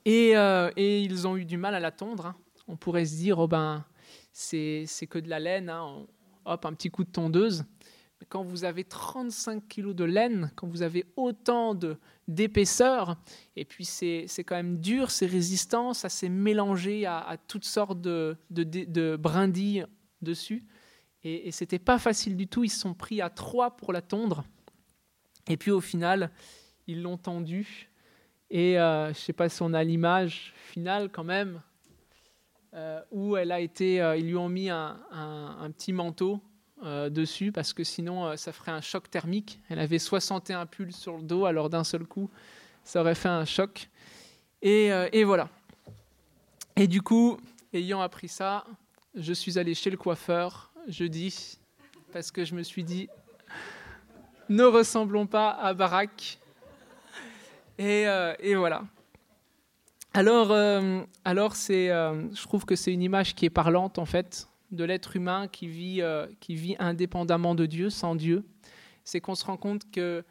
Euh, 0.07 0.71
et, 0.77 1.01
ils 1.01 1.27
ont 1.27 1.35
eu 1.35 1.43
du 1.43 1.57
mal 1.57 1.75
à 1.75 1.81
la 1.81 1.91
tondre. 1.91 2.27
Hein. 2.27 2.35
On 2.69 2.77
pourrait 2.77 3.05
se 3.05 3.15
dire, 3.15 3.39
oh 3.39 3.47
ben, 3.47 3.83
c'est 4.31 4.87
que 5.09 5.19
de 5.19 5.29
la 5.29 5.39
laine, 5.39 5.69
hein. 5.69 6.05
hop, 6.45 6.65
un 6.65 6.73
petit 6.73 6.89
coup 6.89 7.03
de 7.03 7.11
tondeuse 7.11 7.65
quand 8.29 8.43
vous 8.43 8.63
avez 8.63 8.83
35 8.83 9.67
kilos 9.67 9.95
de 9.95 10.03
laine, 10.03 10.51
quand 10.55 10.67
vous 10.67 10.81
avez 10.81 11.05
autant 11.15 11.75
de, 11.75 11.97
d'épaisseur, 12.27 13.17
et 13.55 13.65
puis 13.65 13.85
c'est, 13.85 14.27
quand 14.39 14.55
même 14.55 14.79
dur, 14.79 15.11
c'est 15.11 15.27
résistant, 15.27 15.93
ça 15.93 16.09
s'est 16.09 16.29
mélangé 16.29 17.05
à, 17.05 17.37
toutes 17.47 17.65
sortes 17.65 18.01
de, 18.01 18.37
de, 18.49 19.15
brindilles 19.15 19.85
dessus. 20.21 20.65
Et, 21.23 21.47
et 21.47 21.51
c'était 21.51 21.79
pas 21.79 21.99
facile 21.99 22.35
du 22.35 22.47
tout, 22.47 22.63
ils 22.63 22.69
se 22.69 22.79
sont 22.79 22.93
pris 22.93 23.21
à 23.21 23.29
trois 23.29 23.77
pour 23.77 23.93
la 23.93 24.01
tondre. 24.01 24.43
Et 25.47 25.57
puis 25.57 25.71
au 25.71 25.81
final, 25.81 26.31
ils 26.87 27.01
l'ont 27.01 27.17
tendue. 27.17 27.89
Et 28.49 28.79
euh, 28.79 29.05
je 29.05 29.09
ne 29.09 29.13
sais 29.13 29.33
pas 29.33 29.49
si 29.49 29.61
on 29.61 29.73
a 29.73 29.83
l'image 29.83 30.53
finale 30.55 31.09
quand 31.11 31.23
même, 31.23 31.61
euh, 32.73 33.01
où 33.11 33.37
elle 33.37 33.51
a 33.51 33.59
été, 33.59 34.01
euh, 34.01 34.17
ils 34.17 34.27
lui 34.27 34.35
ont 34.35 34.49
mis 34.49 34.69
un, 34.69 34.99
un 35.11 35.71
petit 35.71 35.93
manteau 35.93 36.41
euh, 36.83 37.09
dessus 37.09 37.51
parce 37.51 37.73
que 37.73 37.83
sinon 37.83 38.27
euh, 38.27 38.35
ça 38.35 38.53
ferait 38.53 38.71
un 38.71 38.81
choc 38.81 39.09
thermique. 39.09 39.59
Elle 39.67 39.79
avait 39.79 39.97
61 39.97 40.67
pulls 40.67 40.93
sur 40.93 41.17
le 41.17 41.23
dos, 41.23 41.45
alors 41.45 41.71
d'un 41.71 41.83
seul 41.83 42.05
coup 42.05 42.29
ça 42.83 43.01
aurait 43.01 43.15
fait 43.15 43.29
un 43.29 43.45
choc. 43.45 43.89
Et, 44.61 44.93
euh, 44.93 45.09
et, 45.11 45.23
voilà. 45.23 45.49
Et 46.75 46.87
du 46.87 47.01
coup, 47.01 47.39
ayant 47.73 47.99
appris 47.99 48.27
ça, 48.27 48.63
je 49.15 49.33
suis 49.33 49.57
allé 49.57 49.73
chez 49.73 49.89
le 49.89 49.97
coiffeur 49.97 50.71
jeudi 50.87 51.57
parce 52.13 52.29
que 52.31 52.45
je 52.45 52.53
me 52.53 52.61
suis 52.61 52.83
dit 52.83 53.09
ne 54.47 54.63
ressemblons 54.63 55.25
pas 55.25 55.49
à 55.49 55.73
Barak. 55.73 56.37
Et, 57.79 58.05
et 58.39 58.55
voilà. 58.55 58.83
Alors, 60.13 60.51
alors 61.25 61.55
c'est, 61.55 61.87
je 61.87 62.41
trouve 62.43 62.65
que 62.65 62.75
c'est 62.75 62.93
une 62.93 63.01
image 63.01 63.35
qui 63.35 63.45
est 63.45 63.51
parlante 63.51 63.97
en 63.99 64.05
fait 64.05 64.47
de 64.71 64.83
l'être 64.83 65.15
humain 65.15 65.47
qui 65.47 65.67
vit, 65.67 66.01
euh, 66.01 66.27
qui 66.39 66.55
vit 66.55 66.75
indépendamment 66.79 67.55
de 67.55 67.65
Dieu, 67.65 67.89
sans 67.89 68.15
Dieu, 68.15 68.45
c'est 69.03 69.21
qu'on 69.21 69.35
se 69.35 69.45
rend 69.45 69.57
compte 69.57 69.89
que 69.91 70.23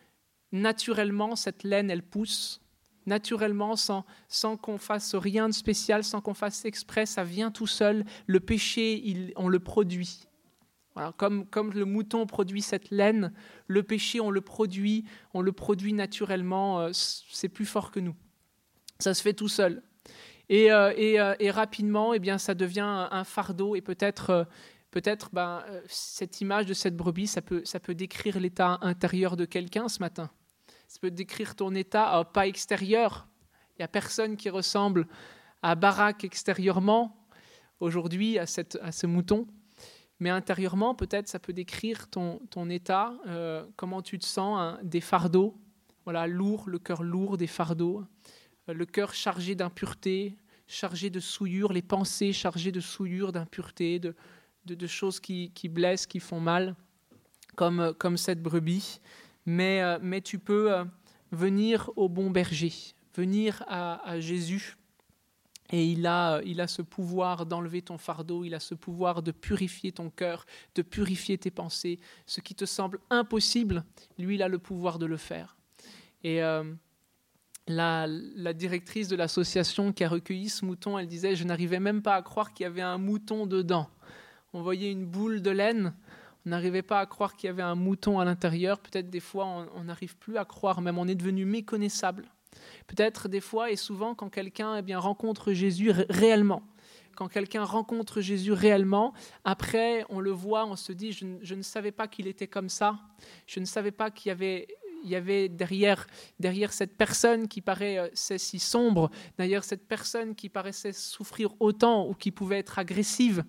naturellement, 0.52 1.36
cette 1.36 1.62
laine, 1.62 1.90
elle 1.90 2.02
pousse. 2.02 2.60
Naturellement, 3.06 3.76
sans, 3.76 4.04
sans 4.28 4.56
qu'on 4.56 4.78
fasse 4.78 5.14
rien 5.14 5.48
de 5.48 5.54
spécial, 5.54 6.02
sans 6.02 6.20
qu'on 6.20 6.34
fasse 6.34 6.64
exprès, 6.64 7.06
ça 7.06 7.22
vient 7.22 7.52
tout 7.52 7.68
seul. 7.68 8.04
Le 8.26 8.40
péché, 8.40 9.00
il, 9.04 9.32
on 9.36 9.48
le 9.48 9.60
produit. 9.60 10.26
comme, 11.16 11.46
comme 11.46 11.72
le 11.72 11.84
mouton 11.84 12.26
produit 12.26 12.62
cette 12.62 12.90
laine, 12.90 13.32
le 13.68 13.84
péché, 13.84 14.18
on 14.20 14.30
le 14.30 14.40
produit, 14.40 15.04
on 15.34 15.40
le 15.40 15.52
produit 15.52 15.92
naturellement, 15.92 16.80
euh, 16.80 16.90
c'est 16.92 17.48
plus 17.48 17.66
fort 17.66 17.92
que 17.92 18.00
nous. 18.00 18.16
Ça 18.98 19.14
se 19.14 19.22
fait 19.22 19.34
tout 19.34 19.48
seul. 19.48 19.82
Et, 20.48 20.70
euh, 20.70 20.92
euh, 20.96 21.34
et, 21.38 21.50
rapidement, 21.50 22.14
eh 22.14 22.18
bien, 22.18 22.38
ça 22.38 22.54
devient 22.54 23.08
un 23.10 23.24
fardeau 23.24 23.74
et 23.74 23.80
peut-être 23.80 24.30
euh, 24.30 24.44
peut-être 24.92 25.30
ben, 25.32 25.62
cette 25.88 26.40
image 26.40 26.66
de 26.66 26.72
cette 26.72 26.96
brebis, 26.96 27.26
ça 27.26 27.42
peut, 27.42 27.62
ça 27.64 27.80
peut 27.80 27.94
décrire 27.94 28.40
l'état 28.40 28.78
intérieur 28.80 29.36
de 29.36 29.44
quelqu'un 29.44 29.88
ce 29.88 29.98
matin. 29.98 30.30
Ça 30.88 30.98
peut 31.00 31.10
décrire 31.10 31.54
ton 31.54 31.74
état, 31.74 32.24
pas 32.32 32.46
extérieur. 32.46 33.28
Il 33.72 33.80
n'y 33.80 33.84
a 33.84 33.88
personne 33.88 34.36
qui 34.36 34.48
ressemble 34.48 35.06
à 35.60 35.74
Barak 35.74 36.24
extérieurement 36.24 37.28
aujourd'hui, 37.80 38.38
à, 38.38 38.44
à 38.80 38.92
ce 38.92 39.06
mouton. 39.06 39.46
mais 40.18 40.30
intérieurement, 40.30 40.94
peut-être 40.94 41.28
ça 41.28 41.40
peut 41.40 41.52
décrire 41.52 42.08
ton, 42.08 42.70
état, 42.70 43.12
comment 43.74 44.00
tu 44.00 44.18
te 44.18 44.24
sens, 44.24 44.58
hein, 44.58 44.78
des 44.82 45.02
fardeaux, 45.02 45.58
voilà, 46.04 46.26
lourd, 46.26 46.70
le 46.70 46.78
cœur 46.78 47.02
lourd 47.02 47.36
des 47.36 47.48
fardeaux, 47.48 48.04
le 48.68 48.86
cœur 48.86 49.14
chargé 49.14 49.54
d'impureté, 49.54 50.36
chargé 50.66 51.10
de 51.10 51.20
souillure, 51.20 51.72
les 51.72 51.82
pensées 51.82 52.32
chargées 52.32 52.72
de 52.72 52.80
souillure, 52.80 53.32
d'impureté, 53.32 54.00
de, 54.00 54.86
choses 54.86 55.20
qui, 55.20 55.50
blessent, 55.68 56.06
qui 56.06 56.20
font 56.20 56.40
mal, 56.40 56.74
comme, 57.54 58.16
cette 58.16 58.42
brebis. 58.42 59.00
Mais, 59.44 59.80
euh, 59.82 60.20
tu 60.20 60.38
peux 60.38 60.72
venir 61.32 61.90
au 61.96 62.08
bon 62.08 62.30
berger, 62.30 62.72
venir 63.14 63.62
à, 63.68 64.08
à 64.08 64.20
Jésus 64.20 64.76
et 65.70 65.84
il 65.84 66.06
a, 66.06 66.40
il 66.44 66.60
a 66.60 66.68
ce 66.68 66.82
pouvoir 66.82 67.44
d'enlever 67.46 67.82
ton 67.82 67.98
fardeau, 67.98 68.44
il 68.44 68.54
a 68.54 68.60
ce 68.60 68.74
pouvoir 68.74 69.22
de 69.22 69.32
purifier 69.32 69.92
ton 69.92 70.10
cœur, 70.10 70.46
de 70.74 70.82
purifier 70.82 71.38
tes 71.38 71.50
pensées. 71.50 71.98
Ce 72.24 72.40
qui 72.40 72.54
te 72.54 72.64
semble 72.64 73.00
impossible, 73.10 73.84
lui, 74.18 74.36
il 74.36 74.42
a 74.42 74.48
le 74.48 74.58
pouvoir 74.58 74.98
de 74.98 75.06
le 75.06 75.16
faire. 75.16 75.56
Et 76.22 76.42
euh, 76.42 76.72
la, 77.68 78.06
directrice 78.52 79.08
de 79.08 79.16
l'association 79.16 79.92
qui 79.92 80.04
a 80.04 80.08
recueilli 80.08 80.48
ce 80.48 80.64
mouton, 80.64 80.98
elle 80.98 81.06
disait, 81.06 81.34
je 81.34 81.44
n'arrivais 81.44 81.80
même 81.80 82.02
pas 82.02 82.14
à 82.14 82.22
croire 82.22 82.52
qu'il 82.52 82.64
y 82.64 82.66
avait 82.66 82.82
un 82.82 82.98
mouton 82.98 83.46
dedans. 83.46 83.88
On 84.52 84.62
voyait 84.62 84.90
une 84.90 85.06
boule 85.06 85.42
de 85.42 85.50
laine, 85.50 85.94
on 86.46 86.50
n'arrivait 86.50 86.82
pas 86.82 87.00
à 87.00 87.06
croire 87.06 87.36
qu'il 87.36 87.48
y 87.48 87.50
avait 87.50 87.62
un 87.62 87.74
mouton 87.74 88.20
à 88.20 88.24
l'intérieur. 88.24 88.78
Peut-être 88.78 89.10
des 89.10 89.20
fois, 89.20 89.68
on 89.74 89.84
n'arrive 89.84 90.16
plus 90.16 90.38
à 90.38 90.44
croire, 90.44 90.80
même 90.80 90.98
on 90.98 91.08
est 91.08 91.14
devenu 91.14 91.44
méconnaissable. 91.44 92.28
Peut-être 92.86 93.28
des 93.28 93.40
fois 93.40 93.70
et 93.70 93.76
souvent 93.76 94.14
quand 94.14 94.30
quelqu'un 94.30 94.76
eh 94.76 94.82
bien, 94.82 94.98
rencontre 94.98 95.52
Jésus 95.52 95.90
réellement. 96.08 96.62
Quand 97.16 97.28
quelqu'un 97.28 97.64
rencontre 97.64 98.20
Jésus 98.20 98.52
réellement, 98.52 99.14
après 99.44 100.04
on 100.10 100.20
le 100.20 100.30
voit, 100.30 100.66
on 100.66 100.76
se 100.76 100.92
dit, 100.92 101.12
je, 101.12 101.54
ne 101.54 101.62
savais 101.62 101.92
pas 101.92 102.08
qu'il 102.08 102.26
était 102.26 102.46
comme 102.46 102.68
ça, 102.68 102.98
je 103.46 103.58
ne 103.58 103.64
savais 103.64 103.90
pas 103.90 104.10
qu'il 104.10 104.28
y 104.28 104.32
avait 104.32 104.68
il 105.06 105.12
y 105.12 105.16
avait 105.16 105.48
derrière, 105.48 106.06
derrière 106.40 106.72
cette 106.72 106.96
personne 106.96 107.46
qui 107.48 107.60
paraissait 107.60 108.34
euh, 108.34 108.38
si 108.38 108.58
sombre, 108.58 109.10
derrière 109.38 109.64
cette 109.64 109.86
personne 109.86 110.34
qui 110.34 110.48
paraissait 110.48 110.92
souffrir 110.92 111.54
autant 111.60 112.08
ou 112.08 112.14
qui 112.14 112.32
pouvait 112.32 112.58
être 112.58 112.78
agressive, 112.78 113.44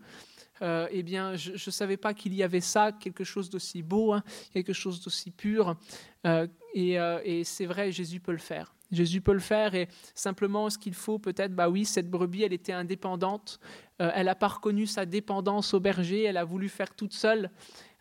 euh, 0.61 0.87
eh 0.91 1.03
bien, 1.03 1.35
je 1.35 1.51
ne 1.51 1.71
savais 1.71 1.97
pas 1.97 2.13
qu'il 2.13 2.33
y 2.33 2.43
avait 2.43 2.61
ça, 2.61 2.91
quelque 2.91 3.23
chose 3.23 3.49
d'aussi 3.49 3.81
beau, 3.81 4.13
hein, 4.13 4.23
quelque 4.53 4.73
chose 4.73 5.01
d'aussi 5.01 5.31
pur. 5.31 5.75
Euh, 6.25 6.47
et, 6.73 7.43
c'est 7.43 7.65
vrai, 7.65 7.91
Jésus 7.91 8.19
peut 8.19 8.31
le 8.31 8.37
faire. 8.37 8.73
Jésus 8.91 9.19
peut 9.19 9.33
le 9.33 9.39
faire 9.39 9.75
et 9.75 9.89
simplement 10.15 10.69
ce 10.69 10.77
qu'il 10.77 10.93
faut 10.93 11.19
peut-être, 11.19 11.53
bah 11.53 11.69
oui, 11.69 11.83
cette 11.83 12.09
brebis, 12.09 12.43
elle 12.43 12.53
était 12.53 12.71
indépendante, 12.71 13.59
elle 13.99 14.27
n'a 14.27 14.35
pas 14.35 14.47
reconnu 14.47 14.87
sa 14.87 15.05
dépendance 15.05 15.73
au 15.73 15.81
berger, 15.81 16.23
elle 16.23 16.37
a 16.37 16.45
voulu 16.45 16.69
faire 16.69 16.95
toute 16.95 17.13
seule. 17.13 17.51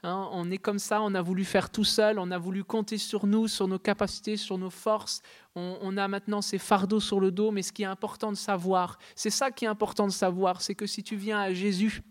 Hein. 0.02 0.28
on 0.32 0.50
est 0.50 0.58
comme 0.58 0.78
ça, 0.78 1.00
on 1.02 1.14
a 1.14 1.22
voulu 1.22 1.44
faire 1.44 1.70
tout 1.70 1.84
seul, 1.84 2.18
on 2.18 2.30
a 2.30 2.38
voulu 2.38 2.64
compter 2.64 2.98
sur 2.98 3.26
nous, 3.26 3.48
sur 3.48 3.66
nos 3.68 3.78
capacités, 3.78 4.36
sur 4.36 4.58
nos 4.58 4.70
forces. 4.70 5.22
On, 5.54 5.96
a 5.96 6.06
maintenant 6.06 6.42
ces 6.42 6.58
fardeaux 6.58 7.00
sur 7.00 7.18
le 7.18 7.30
dos, 7.30 7.50
mais 7.50 7.62
ce 7.62 7.72
qui 7.72 7.82
est 7.82 7.86
important 7.86 8.30
de 8.30 8.36
savoir, 8.36 8.98
c'est 9.14 9.30
ça 9.30 9.50
qui 9.50 9.64
est 9.64 9.68
important 9.68 10.06
de 10.06 10.12
savoir, 10.12 10.60
c'est 10.60 10.74
que 10.74 10.86
si 10.86 11.02
tu 11.02 11.16
viens 11.16 11.40
à 11.40 11.52
Jésus, 11.54 12.02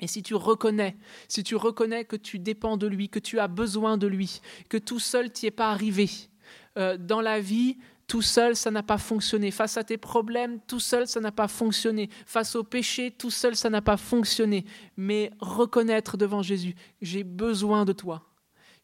et 0.00 0.08
si 0.08 0.22
tu 0.22 0.34
reconnais, 0.34 0.96
si 1.28 1.44
tu 1.44 1.54
reconnais 1.54 2.04
que 2.04 2.16
tu 2.16 2.40
dépends 2.40 2.76
de 2.76 2.88
lui, 2.88 3.08
que 3.08 3.20
tu 3.20 3.38
as 3.38 3.46
besoin 3.46 3.96
de 3.96 4.08
lui, 4.08 4.40
que 4.68 4.78
tout 4.78 4.98
seul 4.98 5.30
t'y 5.30 5.46
es 5.46 5.52
pas 5.52 5.70
arrivé, 5.70 6.10
euh, 6.76 6.96
dans 6.98 7.20
la 7.20 7.38
vie, 7.38 7.76
tout 8.12 8.20
seul, 8.20 8.56
ça 8.56 8.70
n'a 8.70 8.82
pas 8.82 8.98
fonctionné. 8.98 9.50
Face 9.50 9.78
à 9.78 9.84
tes 9.84 9.96
problèmes, 9.96 10.60
tout 10.66 10.80
seul, 10.80 11.08
ça 11.08 11.18
n'a 11.18 11.32
pas 11.32 11.48
fonctionné. 11.48 12.10
Face 12.26 12.54
au 12.54 12.62
péché, 12.62 13.10
tout 13.10 13.30
seul, 13.30 13.56
ça 13.56 13.70
n'a 13.70 13.80
pas 13.80 13.96
fonctionné. 13.96 14.66
Mais 14.98 15.30
reconnaître 15.40 16.18
devant 16.18 16.42
Jésus, 16.42 16.74
j'ai 17.00 17.24
besoin 17.24 17.86
de 17.86 17.94
toi. 17.94 18.28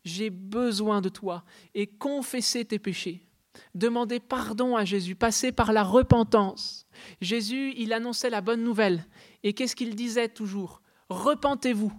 J'ai 0.02 0.30
besoin 0.30 1.02
de 1.02 1.10
toi. 1.10 1.44
Et 1.74 1.86
confesser 1.86 2.64
tes 2.64 2.78
péchés. 2.78 3.26
Demander 3.74 4.18
pardon 4.18 4.76
à 4.76 4.86
Jésus, 4.86 5.14
passer 5.14 5.52
par 5.52 5.74
la 5.74 5.82
repentance. 5.82 6.86
Jésus, 7.20 7.74
il 7.76 7.92
annonçait 7.92 8.30
la 8.30 8.40
bonne 8.40 8.64
nouvelle. 8.64 9.04
Et 9.42 9.52
qu'est-ce 9.52 9.76
qu'il 9.76 9.94
disait 9.94 10.30
toujours? 10.30 10.80
Repentez-vous, 11.10 11.92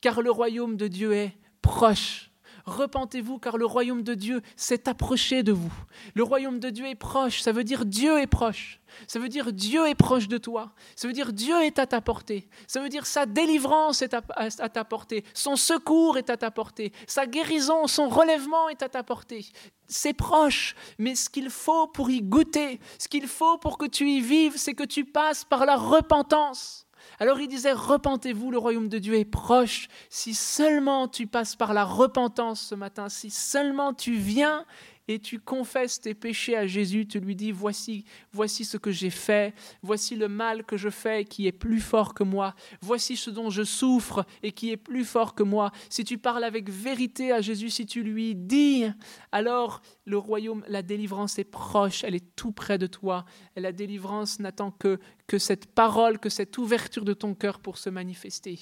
car 0.00 0.22
le 0.22 0.30
royaume 0.30 0.76
de 0.76 0.86
Dieu 0.86 1.14
est 1.14 1.36
proche. 1.62 2.30
Repentez-vous 2.66 3.38
car 3.38 3.58
le 3.58 3.64
royaume 3.64 4.02
de 4.02 4.14
Dieu 4.14 4.42
s'est 4.56 4.88
approché 4.88 5.44
de 5.44 5.52
vous. 5.52 5.72
Le 6.14 6.24
royaume 6.24 6.58
de 6.58 6.68
Dieu 6.68 6.86
est 6.86 6.96
proche, 6.96 7.40
ça 7.40 7.52
veut 7.52 7.62
dire 7.62 7.84
Dieu 7.84 8.18
est 8.18 8.26
proche. 8.26 8.80
Ça 9.06 9.20
veut 9.20 9.28
dire 9.28 9.52
Dieu 9.52 9.86
est 9.86 9.94
proche 9.94 10.26
de 10.26 10.36
toi. 10.36 10.72
Ça 10.96 11.06
veut 11.06 11.14
dire 11.14 11.32
Dieu 11.32 11.62
est 11.62 11.78
à 11.78 11.86
ta 11.86 12.00
portée. 12.00 12.48
Ça 12.66 12.80
veut 12.80 12.88
dire 12.88 13.06
sa 13.06 13.24
délivrance 13.24 14.02
est 14.02 14.14
à, 14.14 14.68
ta 14.68 14.84
portée. 14.84 15.24
Son 15.32 15.54
secours 15.54 16.18
est 16.18 16.28
à 16.28 16.36
ta 16.36 16.50
portée. 16.50 16.92
Sa 17.06 17.26
guérison, 17.26 17.86
son 17.86 18.08
relèvement 18.08 18.68
est 18.68 18.82
à 18.82 18.88
ta 18.88 19.04
portée. 19.04 19.46
C'est 19.86 20.14
proche, 20.14 20.74
mais 20.98 21.14
ce 21.14 21.30
qu'il 21.30 21.50
faut 21.50 21.86
pour 21.86 22.10
y 22.10 22.20
goûter, 22.20 22.80
ce 22.98 23.06
qu'il 23.06 23.28
faut 23.28 23.58
pour 23.58 23.78
que 23.78 23.86
tu 23.86 24.08
y 24.08 24.20
vives, 24.20 24.56
c'est 24.56 24.74
que 24.74 24.84
tu 24.84 25.04
passes 25.04 25.44
par 25.44 25.66
la 25.66 25.76
repentance. 25.76 26.85
Alors 27.18 27.40
il 27.40 27.48
disait, 27.48 27.72
repentez-vous, 27.72 28.50
le 28.50 28.58
royaume 28.58 28.88
de 28.88 28.98
Dieu 28.98 29.14
est 29.14 29.24
proche. 29.24 29.88
Si 30.10 30.34
seulement 30.34 31.08
tu 31.08 31.26
passes 31.26 31.56
par 31.56 31.74
la 31.74 31.84
repentance 31.84 32.60
ce 32.60 32.74
matin, 32.74 33.08
si 33.08 33.30
seulement 33.30 33.92
tu 33.94 34.14
viens 34.14 34.64
et 35.08 35.18
tu 35.18 35.38
confesses 35.38 36.00
tes 36.00 36.14
péchés 36.14 36.56
à 36.56 36.66
Jésus, 36.66 37.06
tu 37.06 37.20
lui 37.20 37.36
dis, 37.36 37.52
voici, 37.52 38.04
voici 38.32 38.64
ce 38.64 38.76
que 38.76 38.90
j'ai 38.90 39.10
fait, 39.10 39.54
voici 39.82 40.16
le 40.16 40.28
mal 40.28 40.64
que 40.64 40.76
je 40.76 40.90
fais 40.90 41.24
qui 41.24 41.46
est 41.46 41.52
plus 41.52 41.80
fort 41.80 42.14
que 42.14 42.24
moi, 42.24 42.54
voici 42.80 43.16
ce 43.16 43.30
dont 43.30 43.50
je 43.50 43.62
souffre 43.62 44.26
et 44.42 44.52
qui 44.52 44.70
est 44.70 44.76
plus 44.76 45.04
fort 45.04 45.34
que 45.34 45.42
moi. 45.42 45.70
Si 45.90 46.04
tu 46.04 46.18
parles 46.18 46.44
avec 46.44 46.68
vérité 46.68 47.32
à 47.32 47.40
Jésus, 47.40 47.70
si 47.70 47.86
tu 47.86 48.02
lui 48.02 48.34
dis, 48.34 48.86
alors 49.32 49.80
le 50.06 50.18
royaume, 50.18 50.64
la 50.68 50.82
délivrance 50.82 51.38
est 51.40 51.44
proche, 51.44 52.04
elle 52.04 52.14
est 52.14 52.36
tout 52.36 52.52
près 52.52 52.78
de 52.78 52.86
toi. 52.86 53.24
La 53.56 53.72
délivrance 53.72 54.38
n'attend 54.38 54.70
que, 54.70 55.00
que 55.26 55.36
cette 55.36 55.66
parole, 55.66 56.20
que 56.20 56.28
cette 56.28 56.56
ouverture 56.58 57.04
de 57.04 57.12
ton 57.12 57.34
cœur 57.34 57.58
pour 57.58 57.76
se 57.76 57.90
manifester. 57.90 58.58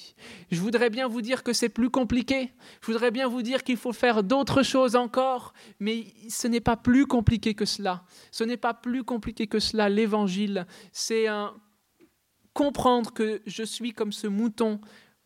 Je 0.50 0.60
voudrais 0.60 0.88
bien 0.88 1.06
vous 1.06 1.20
dire 1.20 1.42
que 1.42 1.52
c'est 1.52 1.68
plus 1.68 1.90
compliqué. 1.90 2.50
Je 2.80 2.86
voudrais 2.86 3.10
bien 3.10 3.28
vous 3.28 3.42
dire 3.42 3.62
qu'il 3.62 3.76
faut 3.76 3.92
faire 3.92 4.22
d'autres 4.22 4.62
choses 4.62 4.96
encore, 4.96 5.52
mais 5.80 6.06
ce 6.30 6.48
n'est 6.48 6.60
pas 6.60 6.78
plus 6.78 7.06
compliqué 7.06 7.52
que 7.52 7.66
cela. 7.66 8.04
Ce 8.30 8.42
n'est 8.42 8.56
pas 8.56 8.72
plus 8.72 9.04
compliqué 9.04 9.46
que 9.46 9.60
cela. 9.60 9.90
L'évangile, 9.90 10.66
c'est 10.92 11.26
comprendre 12.54 13.12
que 13.12 13.42
je 13.44 13.64
suis 13.64 13.92
comme 13.92 14.12
ce 14.12 14.28
mouton 14.28 14.80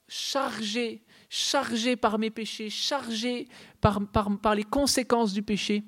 chargé, 0.09 1.05
chargé 1.29 1.95
par 1.95 2.19
mes 2.19 2.31
péchés, 2.31 2.71
chargé 2.71 3.47
par, 3.81 4.05
par, 4.11 4.37
par 4.41 4.57
les 4.57 4.65
conséquences 4.65 5.33
du 5.33 5.45
péché 5.45 5.85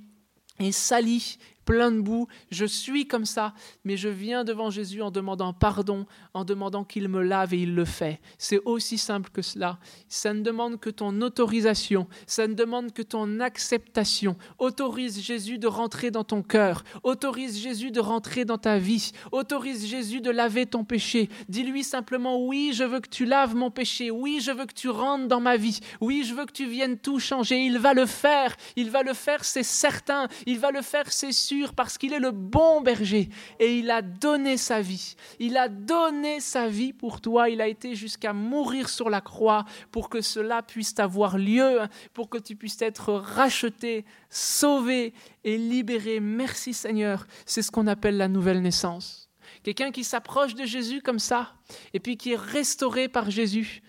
et 0.60 0.72
sali 0.72 1.38
plein 1.70 1.92
de 1.92 2.00
boue, 2.00 2.26
je 2.50 2.64
suis 2.64 3.06
comme 3.06 3.24
ça, 3.24 3.54
mais 3.84 3.96
je 3.96 4.08
viens 4.08 4.42
devant 4.42 4.70
Jésus 4.70 5.02
en 5.02 5.12
demandant 5.12 5.52
pardon, 5.52 6.04
en 6.34 6.44
demandant 6.44 6.82
qu'il 6.82 7.08
me 7.08 7.22
lave 7.22 7.54
et 7.54 7.58
il 7.58 7.76
le 7.76 7.84
fait. 7.84 8.20
C'est 8.38 8.58
aussi 8.64 8.98
simple 8.98 9.30
que 9.30 9.40
cela. 9.40 9.78
Ça 10.08 10.34
ne 10.34 10.42
demande 10.42 10.80
que 10.80 10.90
ton 10.90 11.22
autorisation, 11.22 12.08
ça 12.26 12.48
ne 12.48 12.54
demande 12.54 12.92
que 12.92 13.02
ton 13.02 13.38
acceptation. 13.38 14.36
Autorise 14.58 15.22
Jésus 15.22 15.58
de 15.58 15.68
rentrer 15.68 16.10
dans 16.10 16.24
ton 16.24 16.42
cœur, 16.42 16.82
autorise 17.04 17.56
Jésus 17.56 17.92
de 17.92 18.00
rentrer 18.00 18.44
dans 18.44 18.58
ta 18.58 18.78
vie, 18.78 19.12
autorise 19.30 19.86
Jésus 19.86 20.20
de 20.20 20.30
laver 20.32 20.66
ton 20.66 20.82
péché. 20.82 21.28
Dis-lui 21.48 21.84
simplement 21.84 22.44
oui, 22.44 22.72
je 22.74 22.82
veux 22.82 22.98
que 22.98 23.08
tu 23.08 23.26
laves 23.26 23.54
mon 23.54 23.70
péché, 23.70 24.10
oui, 24.10 24.40
je 24.42 24.50
veux 24.50 24.66
que 24.66 24.74
tu 24.74 24.88
rentres 24.88 25.28
dans 25.28 25.40
ma 25.40 25.56
vie, 25.56 25.78
oui, 26.00 26.24
je 26.26 26.34
veux 26.34 26.46
que 26.46 26.52
tu 26.52 26.66
viennes 26.66 26.98
tout 26.98 27.20
changer. 27.20 27.60
Il 27.60 27.78
va 27.78 27.94
le 27.94 28.06
faire, 28.06 28.56
il 28.74 28.90
va 28.90 29.04
le 29.04 29.14
faire, 29.14 29.44
c'est 29.44 29.62
certain, 29.62 30.26
il 30.46 30.58
va 30.58 30.72
le 30.72 30.82
faire, 30.82 31.12
c'est 31.12 31.30
sûr 31.30 31.59
parce 31.74 31.98
qu'il 31.98 32.12
est 32.12 32.20
le 32.20 32.30
bon 32.30 32.80
berger 32.80 33.28
et 33.58 33.78
il 33.78 33.90
a 33.90 34.02
donné 34.02 34.56
sa 34.56 34.80
vie. 34.80 35.14
Il 35.38 35.56
a 35.56 35.68
donné 35.68 36.40
sa 36.40 36.68
vie 36.68 36.92
pour 36.92 37.20
toi. 37.20 37.48
Il 37.48 37.60
a 37.60 37.68
été 37.68 37.94
jusqu'à 37.94 38.32
mourir 38.32 38.88
sur 38.88 39.10
la 39.10 39.20
croix 39.20 39.64
pour 39.90 40.08
que 40.08 40.20
cela 40.20 40.62
puisse 40.62 40.98
avoir 40.98 41.38
lieu, 41.38 41.80
pour 42.14 42.28
que 42.28 42.38
tu 42.38 42.56
puisses 42.56 42.82
être 42.82 43.12
racheté, 43.12 44.04
sauvé 44.28 45.12
et 45.44 45.56
libéré. 45.56 46.20
Merci 46.20 46.74
Seigneur. 46.74 47.26
C'est 47.46 47.62
ce 47.62 47.70
qu'on 47.70 47.86
appelle 47.86 48.16
la 48.16 48.28
nouvelle 48.28 48.62
naissance. 48.62 49.28
Quelqu'un 49.62 49.90
qui 49.90 50.04
s'approche 50.04 50.54
de 50.54 50.64
Jésus 50.64 51.02
comme 51.02 51.18
ça 51.18 51.54
et 51.92 52.00
puis 52.00 52.16
qui 52.16 52.32
est 52.32 52.40
restauré 52.40 53.08
par 53.08 53.30
Jésus. 53.30 53.82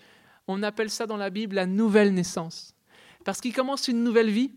On 0.46 0.62
appelle 0.62 0.90
ça 0.90 1.06
dans 1.06 1.16
la 1.16 1.30
Bible 1.30 1.56
la 1.56 1.66
nouvelle 1.66 2.12
naissance. 2.12 2.74
Parce 3.24 3.40
qu'il 3.40 3.54
commence 3.54 3.88
une 3.88 4.02
nouvelle 4.02 4.30
vie. 4.30 4.52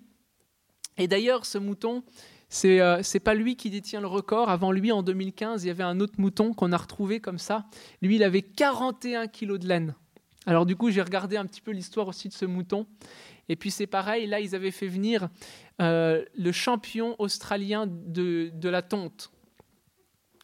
Et 0.98 1.08
d'ailleurs, 1.08 1.46
ce 1.46 1.58
mouton, 1.58 2.04
c'est 2.56 2.80
euh, 2.80 3.20
pas 3.22 3.34
lui 3.34 3.58
qui 3.58 3.70
détient 3.70 4.00
le 4.00 4.08
record. 4.08 4.50
Avant 4.50 4.72
lui, 4.72 4.94
en 4.94 5.04
2015, 5.04 5.66
il 5.66 5.68
y 5.68 5.70
avait 5.70 5.84
un 5.84 6.00
autre 6.00 6.14
mouton 6.18 6.54
qu'on 6.54 6.72
a 6.72 6.78
retrouvé 6.78 7.20
comme 7.20 7.38
ça. 7.38 7.66
Lui, 8.02 8.16
il 8.16 8.24
avait 8.24 8.44
41 8.44 9.28
kilos 9.28 9.60
de 9.60 9.68
laine. 9.68 9.94
Alors 10.46 10.66
du 10.66 10.78
coup, 10.78 10.90
j'ai 10.90 11.02
regardé 11.02 11.36
un 11.36 11.46
petit 11.46 11.60
peu 11.60 11.72
l'histoire 11.72 12.08
aussi 12.08 12.30
de 12.30 12.34
ce 12.34 12.46
mouton. 12.46 12.88
Et 13.50 13.58
puis 13.58 13.72
c'est 13.72 13.88
pareil, 13.88 14.26
là, 14.26 14.40
ils 14.40 14.56
avaient 14.56 14.72
fait 14.72 14.88
venir 14.88 15.28
euh, 15.82 16.24
le 16.38 16.52
champion 16.54 17.16
australien 17.20 17.88
de, 17.88 18.52
la 18.64 18.82
tonte. 18.82 19.32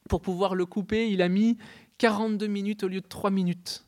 Pour 0.10 0.22
pouvoir 0.22 0.53
le 0.53 0.65
couper, 0.65 1.10
il 1.10 1.22
a 1.22 1.30
mis 1.30 1.58
42 1.98 2.46
minutes 2.48 2.84
au 2.84 2.89
lieu 2.89 3.00
de 3.00 3.08
3 3.08 3.32
minutes. 3.32 3.86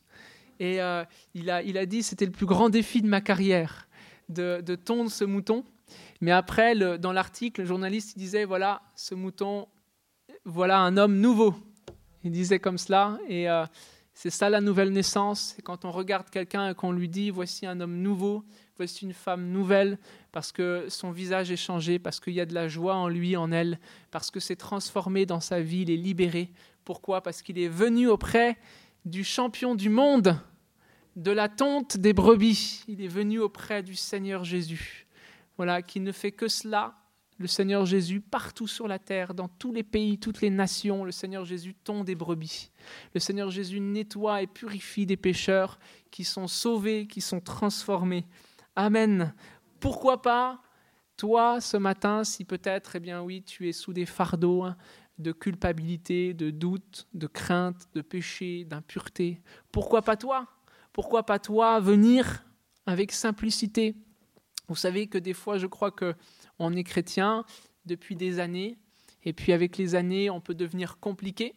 Et 0.60 0.80
euh, 0.80 1.04
il, 1.34 1.50
a, 1.50 1.62
il 1.62 1.76
a 1.76 1.84
dit 1.84 2.02
c'était 2.02 2.26
le 2.26 2.32
plus 2.32 2.46
grand 2.46 2.70
défi 2.70 3.02
de 3.02 3.06
ma 3.06 3.20
carrière, 3.20 3.86
de, 4.30 4.62
de 4.64 4.76
tondre 4.76 5.10
ce 5.10 5.24
mouton. 5.24 5.64
Mais 6.24 6.30
après, 6.30 6.74
dans 6.98 7.12
l'article, 7.12 7.60
le 7.60 7.66
journaliste 7.66 8.16
disait 8.16 8.46
voilà, 8.46 8.80
ce 8.96 9.14
mouton, 9.14 9.68
voilà 10.46 10.78
un 10.78 10.96
homme 10.96 11.20
nouveau. 11.20 11.54
Il 12.22 12.30
disait 12.30 12.58
comme 12.58 12.78
cela. 12.78 13.18
Et 13.28 13.50
euh, 13.50 13.66
c'est 14.14 14.30
ça 14.30 14.48
la 14.48 14.62
nouvelle 14.62 14.90
naissance. 14.90 15.52
C'est 15.54 15.60
quand 15.60 15.84
on 15.84 15.90
regarde 15.90 16.30
quelqu'un 16.30 16.70
et 16.70 16.74
qu'on 16.74 16.92
lui 16.92 17.10
dit 17.10 17.28
voici 17.28 17.66
un 17.66 17.78
homme 17.78 17.98
nouveau, 17.98 18.42
voici 18.78 19.04
une 19.04 19.12
femme 19.12 19.50
nouvelle, 19.50 19.98
parce 20.32 20.50
que 20.50 20.86
son 20.88 21.10
visage 21.10 21.50
est 21.50 21.56
changé, 21.56 21.98
parce 21.98 22.20
qu'il 22.20 22.32
y 22.32 22.40
a 22.40 22.46
de 22.46 22.54
la 22.54 22.68
joie 22.68 22.94
en 22.94 23.08
lui, 23.08 23.36
en 23.36 23.52
elle, 23.52 23.78
parce 24.10 24.30
que 24.30 24.40
c'est 24.40 24.56
transformé 24.56 25.26
dans 25.26 25.40
sa 25.40 25.60
vie, 25.60 25.82
il 25.82 25.90
est 25.90 25.98
libéré. 25.98 26.48
Pourquoi? 26.86 27.20
Parce 27.20 27.42
qu'il 27.42 27.58
est 27.58 27.68
venu 27.68 28.08
auprès 28.08 28.56
du 29.04 29.24
champion 29.24 29.74
du 29.74 29.90
monde, 29.90 30.38
de 31.16 31.32
la 31.32 31.50
tonte 31.50 31.98
des 31.98 32.14
brebis. 32.14 32.82
Il 32.88 33.02
est 33.02 33.08
venu 33.08 33.40
auprès 33.40 33.82
du 33.82 33.94
Seigneur 33.94 34.42
Jésus. 34.42 35.03
Voilà, 35.56 35.82
qui 35.82 36.00
ne 36.00 36.12
fait 36.12 36.32
que 36.32 36.48
cela, 36.48 36.96
le 37.38 37.46
Seigneur 37.46 37.84
Jésus, 37.84 38.20
partout 38.20 38.66
sur 38.66 38.86
la 38.86 38.98
terre, 38.98 39.34
dans 39.34 39.48
tous 39.48 39.72
les 39.72 39.82
pays, 39.82 40.18
toutes 40.18 40.40
les 40.40 40.50
nations, 40.50 41.04
le 41.04 41.12
Seigneur 41.12 41.44
Jésus 41.44 41.74
tond 41.74 42.04
des 42.04 42.14
brebis. 42.14 42.70
Le 43.12 43.20
Seigneur 43.20 43.50
Jésus 43.50 43.80
nettoie 43.80 44.42
et 44.42 44.46
purifie 44.46 45.06
des 45.06 45.16
pécheurs 45.16 45.78
qui 46.10 46.24
sont 46.24 46.46
sauvés, 46.46 47.06
qui 47.06 47.20
sont 47.20 47.40
transformés. 47.40 48.26
Amen. 48.76 49.34
Pourquoi 49.80 50.22
pas 50.22 50.62
toi 51.16 51.60
ce 51.60 51.76
matin, 51.76 52.24
si 52.24 52.44
peut-être, 52.44 52.96
eh 52.96 53.00
bien 53.00 53.22
oui, 53.22 53.42
tu 53.42 53.68
es 53.68 53.72
sous 53.72 53.92
des 53.92 54.06
fardeaux, 54.06 54.62
hein, 54.62 54.76
de 55.18 55.32
culpabilité, 55.32 56.34
de 56.34 56.50
doute, 56.50 57.06
de 57.14 57.26
crainte, 57.26 57.88
de 57.94 58.00
péché, 58.00 58.64
d'impureté. 58.64 59.40
Pourquoi 59.70 60.02
pas 60.02 60.16
toi? 60.16 60.46
Pourquoi 60.92 61.24
pas 61.24 61.38
toi 61.38 61.80
venir 61.80 62.44
avec 62.86 63.12
simplicité? 63.12 63.94
Vous 64.68 64.76
savez 64.76 65.06
que 65.06 65.18
des 65.18 65.34
fois, 65.34 65.58
je 65.58 65.66
crois 65.66 65.90
que 65.90 66.14
on 66.58 66.74
est 66.74 66.84
chrétien 66.84 67.44
depuis 67.86 68.16
des 68.16 68.38
années, 68.38 68.78
et 69.24 69.32
puis 69.32 69.52
avec 69.52 69.76
les 69.76 69.94
années, 69.94 70.30
on 70.30 70.40
peut 70.40 70.54
devenir 70.54 70.98
compliqué. 70.98 71.54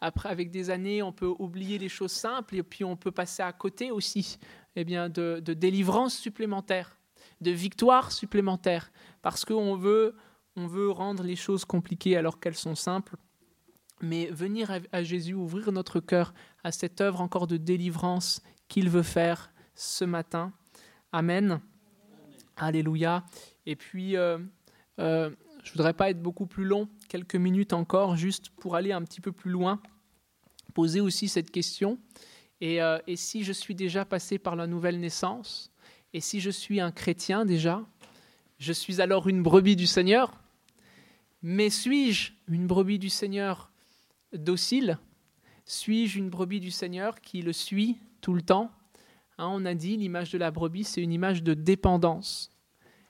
Après, 0.00 0.28
avec 0.28 0.50
des 0.50 0.70
années, 0.70 1.02
on 1.02 1.12
peut 1.12 1.32
oublier 1.38 1.78
les 1.78 1.88
choses 1.88 2.12
simples, 2.12 2.56
et 2.56 2.62
puis 2.62 2.84
on 2.84 2.96
peut 2.96 3.12
passer 3.12 3.42
à 3.42 3.52
côté 3.52 3.90
aussi 3.90 4.38
eh 4.74 4.84
bien, 4.84 5.08
de, 5.08 5.38
délivrance 5.40 6.16
supplémentaire, 6.16 6.98
de 7.40 7.50
victoire 7.50 8.10
supplémentaire, 8.10 8.90
parce 9.22 9.44
qu'on 9.44 9.76
veut 9.76 10.14
on 10.54 10.66
veut 10.66 10.90
rendre 10.90 11.22
les 11.22 11.36
choses 11.36 11.64
compliquées 11.64 12.14
alors 12.14 12.38
qu'elles 12.38 12.56
sont 12.56 12.74
simples. 12.74 13.16
Mais 14.02 14.26
venir 14.26 14.70
à 14.90 15.02
Jésus, 15.02 15.32
ouvrir 15.32 15.72
notre 15.72 15.98
cœur 15.98 16.34
à 16.62 16.72
cette 16.72 17.00
œuvre 17.00 17.22
encore 17.22 17.46
de 17.46 17.56
délivrance 17.56 18.42
qu'il 18.68 18.90
veut 18.90 19.02
faire 19.02 19.50
ce 19.74 20.04
matin. 20.04 20.52
Amen. 21.12 21.60
Alléluia. 22.56 23.24
Et 23.66 23.76
puis, 23.76 24.16
euh, 24.16 24.38
euh, 24.98 25.30
je 25.62 25.70
ne 25.70 25.72
voudrais 25.74 25.94
pas 25.94 26.10
être 26.10 26.20
beaucoup 26.20 26.46
plus 26.46 26.64
long, 26.64 26.88
quelques 27.08 27.36
minutes 27.36 27.72
encore, 27.72 28.16
juste 28.16 28.50
pour 28.50 28.76
aller 28.76 28.92
un 28.92 29.02
petit 29.02 29.20
peu 29.20 29.32
plus 29.32 29.50
loin, 29.50 29.80
poser 30.74 31.00
aussi 31.00 31.28
cette 31.28 31.50
question. 31.50 31.98
Euh, 32.62 32.98
et 33.06 33.16
si 33.16 33.42
je 33.42 33.52
suis 33.52 33.74
déjà 33.74 34.04
passé 34.04 34.38
par 34.38 34.56
la 34.56 34.66
nouvelle 34.66 35.00
naissance, 35.00 35.70
et 36.12 36.20
si 36.20 36.40
je 36.40 36.50
suis 36.50 36.80
un 36.80 36.92
chrétien 36.92 37.44
déjà, 37.44 37.84
je 38.58 38.72
suis 38.72 39.00
alors 39.00 39.28
une 39.28 39.42
brebis 39.42 39.76
du 39.76 39.86
Seigneur? 39.86 40.32
Mais 41.42 41.70
suis-je 41.70 42.32
une 42.48 42.66
brebis 42.66 42.98
du 42.98 43.08
Seigneur 43.08 43.72
docile? 44.32 44.98
Suis-je 45.64 46.18
une 46.18 46.30
brebis 46.30 46.60
du 46.60 46.70
Seigneur 46.70 47.20
qui 47.20 47.42
le 47.42 47.52
suit 47.52 47.98
tout 48.20 48.34
le 48.34 48.42
temps? 48.42 48.70
Hein, 49.38 49.48
On 49.50 49.64
a 49.64 49.74
dit 49.74 49.96
l'image 49.96 50.30
de 50.30 50.38
la 50.38 50.50
brebis, 50.50 50.84
c'est 50.84 51.02
une 51.02 51.12
image 51.12 51.42
de 51.42 51.54
dépendance. 51.54 52.50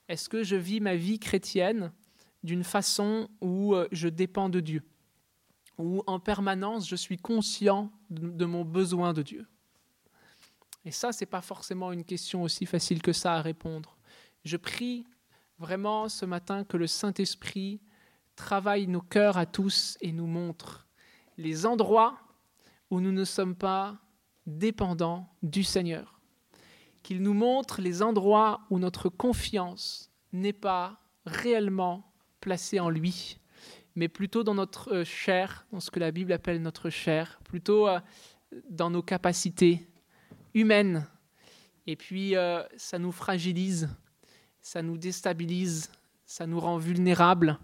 Est-ce 0.09 0.29
que 0.29 0.43
je 0.43 0.57
vis 0.57 0.81
ma 0.81 0.97
vie 0.97 1.19
chrétienne 1.19 1.93
d'une 2.43 2.64
façon 2.64 3.29
où 3.41 3.75
euh, 3.75 3.88
je 3.93 4.09
dépends 4.09 4.49
de 4.49 4.61
Dieu? 4.61 4.82
Où 5.78 6.02
en 6.06 6.21
permanence 6.21 6.89
je 6.89 6.97
suis 6.97 7.17
conscient 7.17 7.91
de 8.11 8.45
mon 8.45 8.65
besoin 8.65 9.13
de 9.13 9.23
Dieu? 9.23 9.47
Et 10.85 10.91
ça, 10.91 11.13
ce 11.13 11.23
n'est 11.23 11.30
pas 11.30 11.41
forcément 11.41 11.93
une 11.93 12.04
question 12.04 12.43
aussi 12.43 12.67
facile 12.67 13.02
que 13.02 13.13
ça 13.13 13.35
à 13.35 13.43
répondre. 13.43 13.97
Je 14.45 14.56
prie 14.56 15.06
vraiment 15.58 16.08
ce 16.08 16.26
matin 16.26 16.65
que 16.65 16.76
le 16.76 16.89
Saint-Esprit 16.89 17.80
travaille 18.35 18.87
nos 18.89 19.00
cœurs 19.00 19.37
à 19.37 19.47
tous 19.47 19.97
et 20.00 20.11
nous 20.11 20.26
montre 20.26 20.87
les 21.39 21.67
endroits 21.67 22.19
où 22.91 23.00
nous 23.00 23.13
ne 23.13 23.25
sommes 23.25 23.54
pas 23.54 24.01
dépendants 24.47 25.28
du 25.43 25.65
Seigneur. 25.65 26.21
Qu'il 27.02 27.23
nous 27.23 27.35
montre 27.35 27.81
les 27.81 28.02
endroits 28.02 28.63
où 28.71 28.78
notre 28.78 29.09
confiance 29.09 30.11
n'est 30.33 30.52
pas 30.52 31.00
réellement 31.26 32.13
placée 32.41 32.81
en 32.81 32.91
lui, 32.91 33.39
mais 33.95 34.09
plutôt 34.09 34.43
dans 34.43 34.55
notre 34.55 34.93
euh, 34.93 35.05
chair, 35.05 35.67
dans 35.73 35.81
ce 35.81 35.91
que 35.91 36.00
la 36.00 36.11
Bible 36.11 36.33
appelle 36.33 36.63
notre 36.63 36.91
chair, 36.91 37.41
plutôt 37.45 37.89
euh, 37.89 38.00
dans 38.71 38.91
nos 38.91 39.02
capacités 39.02 39.87
humaines. 40.55 41.07
Et 41.87 41.97
puis, 41.97 42.37
euh, 42.37 42.63
ça 42.76 42.99
nous 42.99 43.13
fragilise, 43.13 43.89
ça 44.61 44.83
nous 44.83 44.97
déstabilise, 44.97 45.91
ça 46.25 46.47
nous 46.47 46.61
rend 46.61 46.78
vulnérables 46.78 47.59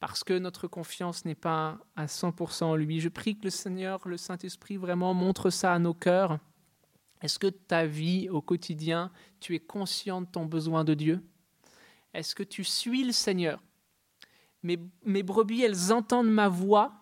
parce 0.00 0.22
que 0.22 0.38
notre 0.38 0.68
confiance 0.68 1.24
n'est 1.24 1.34
pas 1.34 1.78
à 1.96 2.06
100% 2.06 2.64
en 2.64 2.76
lui. 2.76 3.00
Je 3.00 3.08
prie 3.08 3.36
que 3.36 3.44
le 3.44 3.50
Seigneur, 3.50 4.06
le 4.06 4.16
Saint-Esprit, 4.16 4.76
vraiment 4.76 5.12
montre 5.14 5.50
ça 5.50 5.74
à 5.74 5.78
nos 5.78 5.94
cœurs. 5.94 6.38
Est-ce 7.20 7.38
que 7.38 7.48
ta 7.48 7.84
vie 7.84 8.28
au 8.28 8.40
quotidien, 8.40 9.10
tu 9.40 9.54
es 9.56 9.60
conscient 9.60 10.22
de 10.22 10.26
ton 10.26 10.46
besoin 10.46 10.84
de 10.84 10.94
Dieu? 10.94 11.20
Est-ce 12.14 12.34
que 12.34 12.44
tu 12.44 12.62
suis 12.62 13.02
le 13.04 13.12
Seigneur? 13.12 13.62
Mes, 14.62 14.78
mes 15.04 15.22
brebis, 15.22 15.62
elles 15.62 15.92
entendent 15.92 16.30
ma 16.30 16.48
voix 16.48 16.92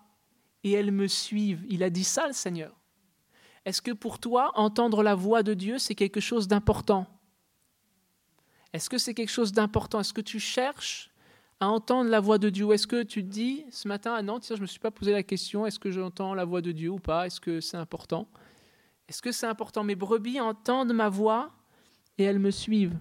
et 0.65 0.73
elles 0.73 0.93
me 0.93 1.07
suivent. 1.07 1.65
Il 1.69 1.83
a 1.83 1.91
dit 1.91 2.05
ça, 2.05 2.27
le 2.27 2.33
Seigneur. 2.33 2.75
Est-ce 3.67 3.83
que 3.83 3.93
pour 3.93 4.19
toi, 4.19 4.53
entendre 4.55 5.03
la 5.03 5.15
voix 5.15 5.43
de 5.43 5.53
Dieu, 5.53 5.79
c'est 5.79 5.95
quelque 5.95 6.21
chose 6.21 6.49
d'important? 6.49 7.07
Est-ce 8.73 8.89
que 8.89 8.99
c'est 8.99 9.15
quelque 9.15 9.31
chose 9.31 9.53
d'important? 9.53 10.01
Est-ce 10.01 10.15
que 10.15 10.21
tu 10.21 10.39
cherches 10.39 11.11
à 11.61 11.69
entendre 11.69 12.11
la 12.11 12.21
voix 12.21 12.39
de 12.39 12.51
Dieu. 12.51 12.71
Est-ce 12.73 12.87
que 12.87 13.03
tu 13.03 13.23
te 13.25 13.29
dis 13.29 13.65
ce 13.71 13.89
matin, 13.89 14.15
ah 14.17 14.23
non, 14.23 14.41
tiens, 14.41 14.57
je 14.57 14.61
ne 14.61 14.63
me 14.63 14.67
suis 14.67 14.79
pas 14.79 14.91
posé 14.91 15.13
la 15.13 15.23
question, 15.23 15.67
est-ce 15.67 15.79
que 15.79 15.91
j'entends 15.91 16.35
la 16.35 16.45
voix 16.45 16.61
de 16.61 16.73
Dieu 16.73 16.91
ou 16.91 16.99
pas? 16.99 17.27
Est-ce 17.27 17.41
que 17.41 17.61
c'est 17.61 17.77
important? 17.77 18.29
Est-ce 19.09 19.23
que 19.23 19.33
c'est 19.33 19.47
important? 19.47 19.85
Mes 19.85 19.95
brebis 19.95 20.41
entendent 20.41 20.93
ma 20.93 21.09
voix 21.09 21.53
et 22.19 22.25
elles 22.25 22.39
me 22.39 22.51
suivent. 22.51 22.99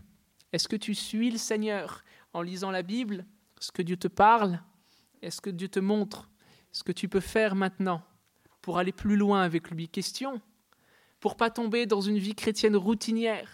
Est-ce 0.53 0.67
que 0.67 0.75
tu 0.75 0.95
suis 0.95 1.31
le 1.31 1.37
Seigneur 1.37 2.03
en 2.33 2.41
lisant 2.41 2.71
la 2.71 2.83
Bible? 2.83 3.25
Est-ce 3.59 3.71
que 3.71 3.81
Dieu 3.81 3.97
te 3.97 4.07
parle? 4.07 4.61
Est-ce 5.21 5.41
que 5.41 5.49
Dieu 5.49 5.67
te 5.67 5.79
montre? 5.79 6.29
Ce 6.71 6.83
que 6.83 6.91
tu 6.91 7.09
peux 7.09 7.19
faire 7.19 7.55
maintenant 7.55 8.01
pour 8.61 8.77
aller 8.77 8.91
plus 8.91 9.17
loin 9.17 9.41
avec 9.41 9.71
lui? 9.71 9.89
Question. 9.89 10.41
Pour 11.19 11.35
pas 11.35 11.49
tomber 11.49 11.85
dans 11.85 12.01
une 12.01 12.19
vie 12.19 12.35
chrétienne 12.35 12.75
routinière. 12.75 13.49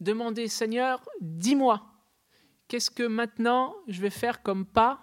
Demandez, 0.00 0.48
Seigneur, 0.48 1.04
dis-moi, 1.20 1.89
qu'est-ce 2.70 2.90
que 2.90 3.02
maintenant 3.02 3.74
je 3.88 4.00
vais 4.00 4.10
faire 4.10 4.42
comme 4.42 4.64
pas 4.64 5.00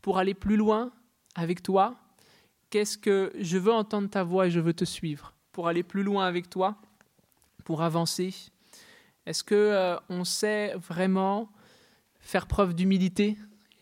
pour 0.00 0.16
aller 0.18 0.32
plus 0.32 0.56
loin 0.56 0.90
avec 1.34 1.62
toi? 1.62 2.00
Qu'est-ce 2.70 2.96
que 2.96 3.30
je 3.38 3.58
veux 3.58 3.72
entendre 3.72 4.08
ta 4.08 4.24
voix 4.24 4.46
et 4.46 4.50
je 4.50 4.58
veux 4.58 4.72
te 4.72 4.86
suivre 4.86 5.34
pour 5.52 5.68
aller 5.68 5.82
plus 5.82 6.02
loin 6.02 6.26
avec 6.26 6.48
toi, 6.48 6.80
pour 7.64 7.82
avancer? 7.82 8.34
Est-ce 9.26 9.44
que 9.44 9.54
euh, 9.54 9.96
on 10.08 10.24
sait 10.24 10.74
vraiment 10.76 11.52
faire 12.20 12.46
preuve 12.46 12.74
d'humilité? 12.74 13.36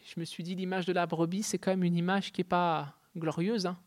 Je 0.05 0.18
me 0.18 0.24
suis 0.24 0.42
dit 0.42 0.57
l'image 0.57 0.85
de 0.85 0.92
la 0.92 1.07
brebis, 1.07 1.44
c'est 1.44 1.59
quand 1.59 1.70
même 1.70 1.85
une 1.85 1.96
image 1.96 2.33
qui 2.33 2.40
n'est 2.40 2.48
pas 2.48 2.96
glorieuse. 3.16 3.66
Hein. 3.66 3.79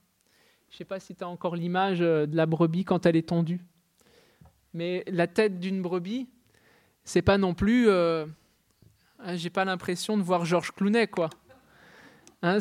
je 0.69 0.75
ne 0.75 0.77
sais 0.77 0.85
pas 0.85 1.01
si 1.01 1.13
tu 1.13 1.25
as 1.25 1.27
encore 1.27 1.57
l'image 1.57 1.99
euh, 1.99 2.25
de 2.25 2.37
la 2.37 2.45
brebis 2.45 2.85
quand 2.85 3.05
elle 3.05 3.17
est 3.17 3.27
tondue. 3.27 3.59
Mais 4.73 5.03
la 5.07 5.27
tête 5.27 5.59
d'une 5.59 5.81
brebis, 5.81 6.29
c'est 7.03 7.21
pas 7.21 7.37
non 7.37 7.53
plus 7.53 7.89
euh, 7.89 8.25
j'ai 9.35 9.49
pas 9.49 9.65
l'impression 9.65 10.17
de 10.17 10.23
voir 10.23 10.45
Georges 10.45 10.71
Clounet, 10.71 11.07
quoi. 11.07 11.29
Hein, 12.43 12.57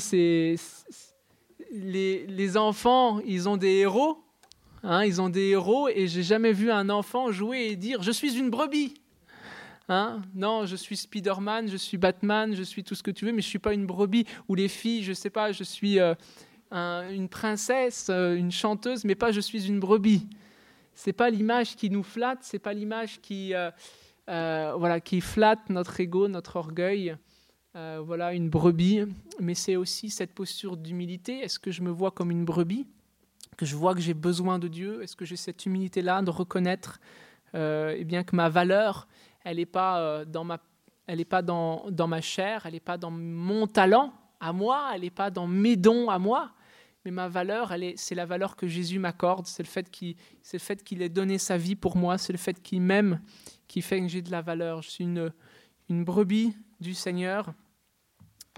les, 1.72 2.56
enfants, 2.56 3.20
ils 3.20 3.48
ont 3.48 3.56
des 3.56 3.76
héros, 3.78 4.18
hein, 4.82 5.04
ils 5.04 5.22
ont 5.22 5.28
des 5.28 5.48
héros, 5.48 5.88
et 5.88 6.06
j'ai 6.06 6.22
jamais 6.22 6.52
vu 6.52 6.70
un 6.70 6.90
enfant 6.90 7.32
jouer 7.32 7.68
et 7.68 7.76
dire 7.76 8.02
je 8.02 8.10
suis 8.10 8.38
une 8.38 8.50
brebis. 8.50 8.94
Hein 9.88 10.22
non, 10.34 10.66
je 10.66 10.76
suis 10.76 10.96
Spider-Man, 10.96 11.68
je 11.68 11.76
suis 11.76 11.96
Batman, 11.96 12.54
je 12.54 12.62
suis 12.62 12.84
tout 12.84 12.94
ce 12.94 13.02
que 13.02 13.10
tu 13.10 13.24
veux, 13.24 13.32
mais 13.32 13.42
je 13.42 13.48
suis 13.48 13.58
pas 13.58 13.72
une 13.72 13.86
brebis. 13.86 14.24
Ou 14.48 14.54
les 14.54 14.68
filles, 14.68 15.02
je 15.02 15.12
sais 15.12 15.30
pas, 15.30 15.50
je 15.50 15.64
suis 15.64 15.98
euh, 15.98 16.14
une 16.70 17.28
princesse, 17.28 18.06
euh, 18.08 18.36
une 18.36 18.52
chanteuse, 18.52 19.04
mais 19.04 19.16
pas 19.16 19.32
je 19.32 19.40
suis 19.40 19.66
une 19.66 19.80
brebis. 19.80 20.28
C'est 20.94 21.12
pas 21.12 21.30
l'image 21.30 21.74
qui 21.74 21.90
nous 21.90 22.02
flatte, 22.02 22.40
c'est 22.42 22.58
pas 22.58 22.72
l'image 22.72 23.20
qui 23.20 23.54
euh, 23.54 23.70
euh, 24.30 24.74
voilà, 24.76 25.00
qui 25.00 25.20
flatte 25.20 25.68
notre 25.70 26.00
ego, 26.00 26.28
notre 26.28 26.56
orgueil. 26.56 27.16
Euh, 27.76 28.00
voilà, 28.04 28.32
une 28.32 28.48
brebis, 28.48 29.04
mais 29.38 29.54
c'est 29.54 29.76
aussi 29.76 30.10
cette 30.10 30.34
posture 30.34 30.76
d'humilité. 30.76 31.38
Est-ce 31.38 31.58
que 31.58 31.70
je 31.70 31.82
me 31.82 31.90
vois 31.90 32.10
comme 32.10 32.30
une 32.30 32.44
brebis? 32.44 32.86
Que 33.56 33.66
je 33.66 33.76
vois 33.76 33.94
que 33.94 34.00
j'ai 34.00 34.14
besoin 34.14 34.58
de 34.58 34.66
Dieu? 34.66 35.02
Est-ce 35.02 35.14
que 35.14 35.24
j'ai 35.24 35.36
cette 35.36 35.66
humilité-là 35.66 36.22
de 36.22 36.30
reconnaître 36.30 37.00
euh, 37.54 37.94
eh 37.96 38.04
bien 38.04 38.24
que 38.24 38.34
ma 38.34 38.48
valeur, 38.48 39.06
elle 39.44 39.56
n'est 39.58 39.66
pas, 39.66 40.24
dans, 40.24 40.44
ma, 40.44 40.58
elle 41.06 41.20
est 41.20 41.24
pas 41.24 41.42
dans, 41.42 41.84
dans 41.90 42.08
ma 42.08 42.20
chair, 42.20 42.62
elle 42.66 42.74
n'est 42.74 42.80
pas 42.80 42.96
dans 42.96 43.10
mon 43.10 43.66
talent 43.66 44.12
à 44.40 44.52
moi, 44.52 44.90
elle 44.94 45.02
n'est 45.02 45.10
pas 45.10 45.30
dans 45.30 45.46
mes 45.46 45.76
dons 45.76 46.08
à 46.08 46.18
moi, 46.18 46.52
mais 47.04 47.10
ma 47.10 47.28
valeur, 47.28 47.72
c'est 47.96 48.14
la 48.14 48.26
valeur 48.26 48.56
que 48.56 48.66
Jésus 48.66 48.98
m'accorde, 48.98 49.46
c'est 49.46 49.62
le 49.62 49.68
fait 49.68 49.90
qu'il, 49.90 51.02
ait 51.02 51.08
donné 51.08 51.38
sa 51.38 51.56
vie 51.56 51.76
pour 51.76 51.96
moi, 51.96 52.18
c'est 52.18 52.32
le 52.32 52.38
fait 52.38 52.62
qu'il 52.62 52.82
m'aime 52.82 53.20
qui 53.68 53.82
fait 53.82 54.00
que 54.00 54.08
j'ai 54.08 54.22
de 54.22 54.30
la 54.30 54.42
valeur. 54.42 54.82
Je 54.82 54.90
suis 54.90 55.04
une, 55.04 55.32
une 55.88 56.04
brebis 56.04 56.54
du 56.80 56.92
Seigneur. 56.92 57.54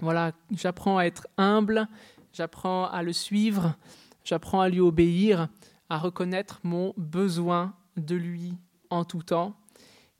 Voilà, 0.01 0.31
j'apprends 0.51 0.97
à 0.97 1.03
être 1.03 1.27
humble, 1.37 1.87
j'apprends 2.33 2.87
à 2.87 3.03
le 3.03 3.13
suivre, 3.13 3.77
J'apprends 4.23 4.61
à 4.61 4.69
lui 4.69 4.79
obéir, 4.79 5.49
à 5.89 5.97
reconnaître 5.97 6.59
mon 6.63 6.93
besoin 6.97 7.75
de 7.97 8.15
lui 8.15 8.53
en 8.89 9.03
tout 9.03 9.21
temps. 9.21 9.55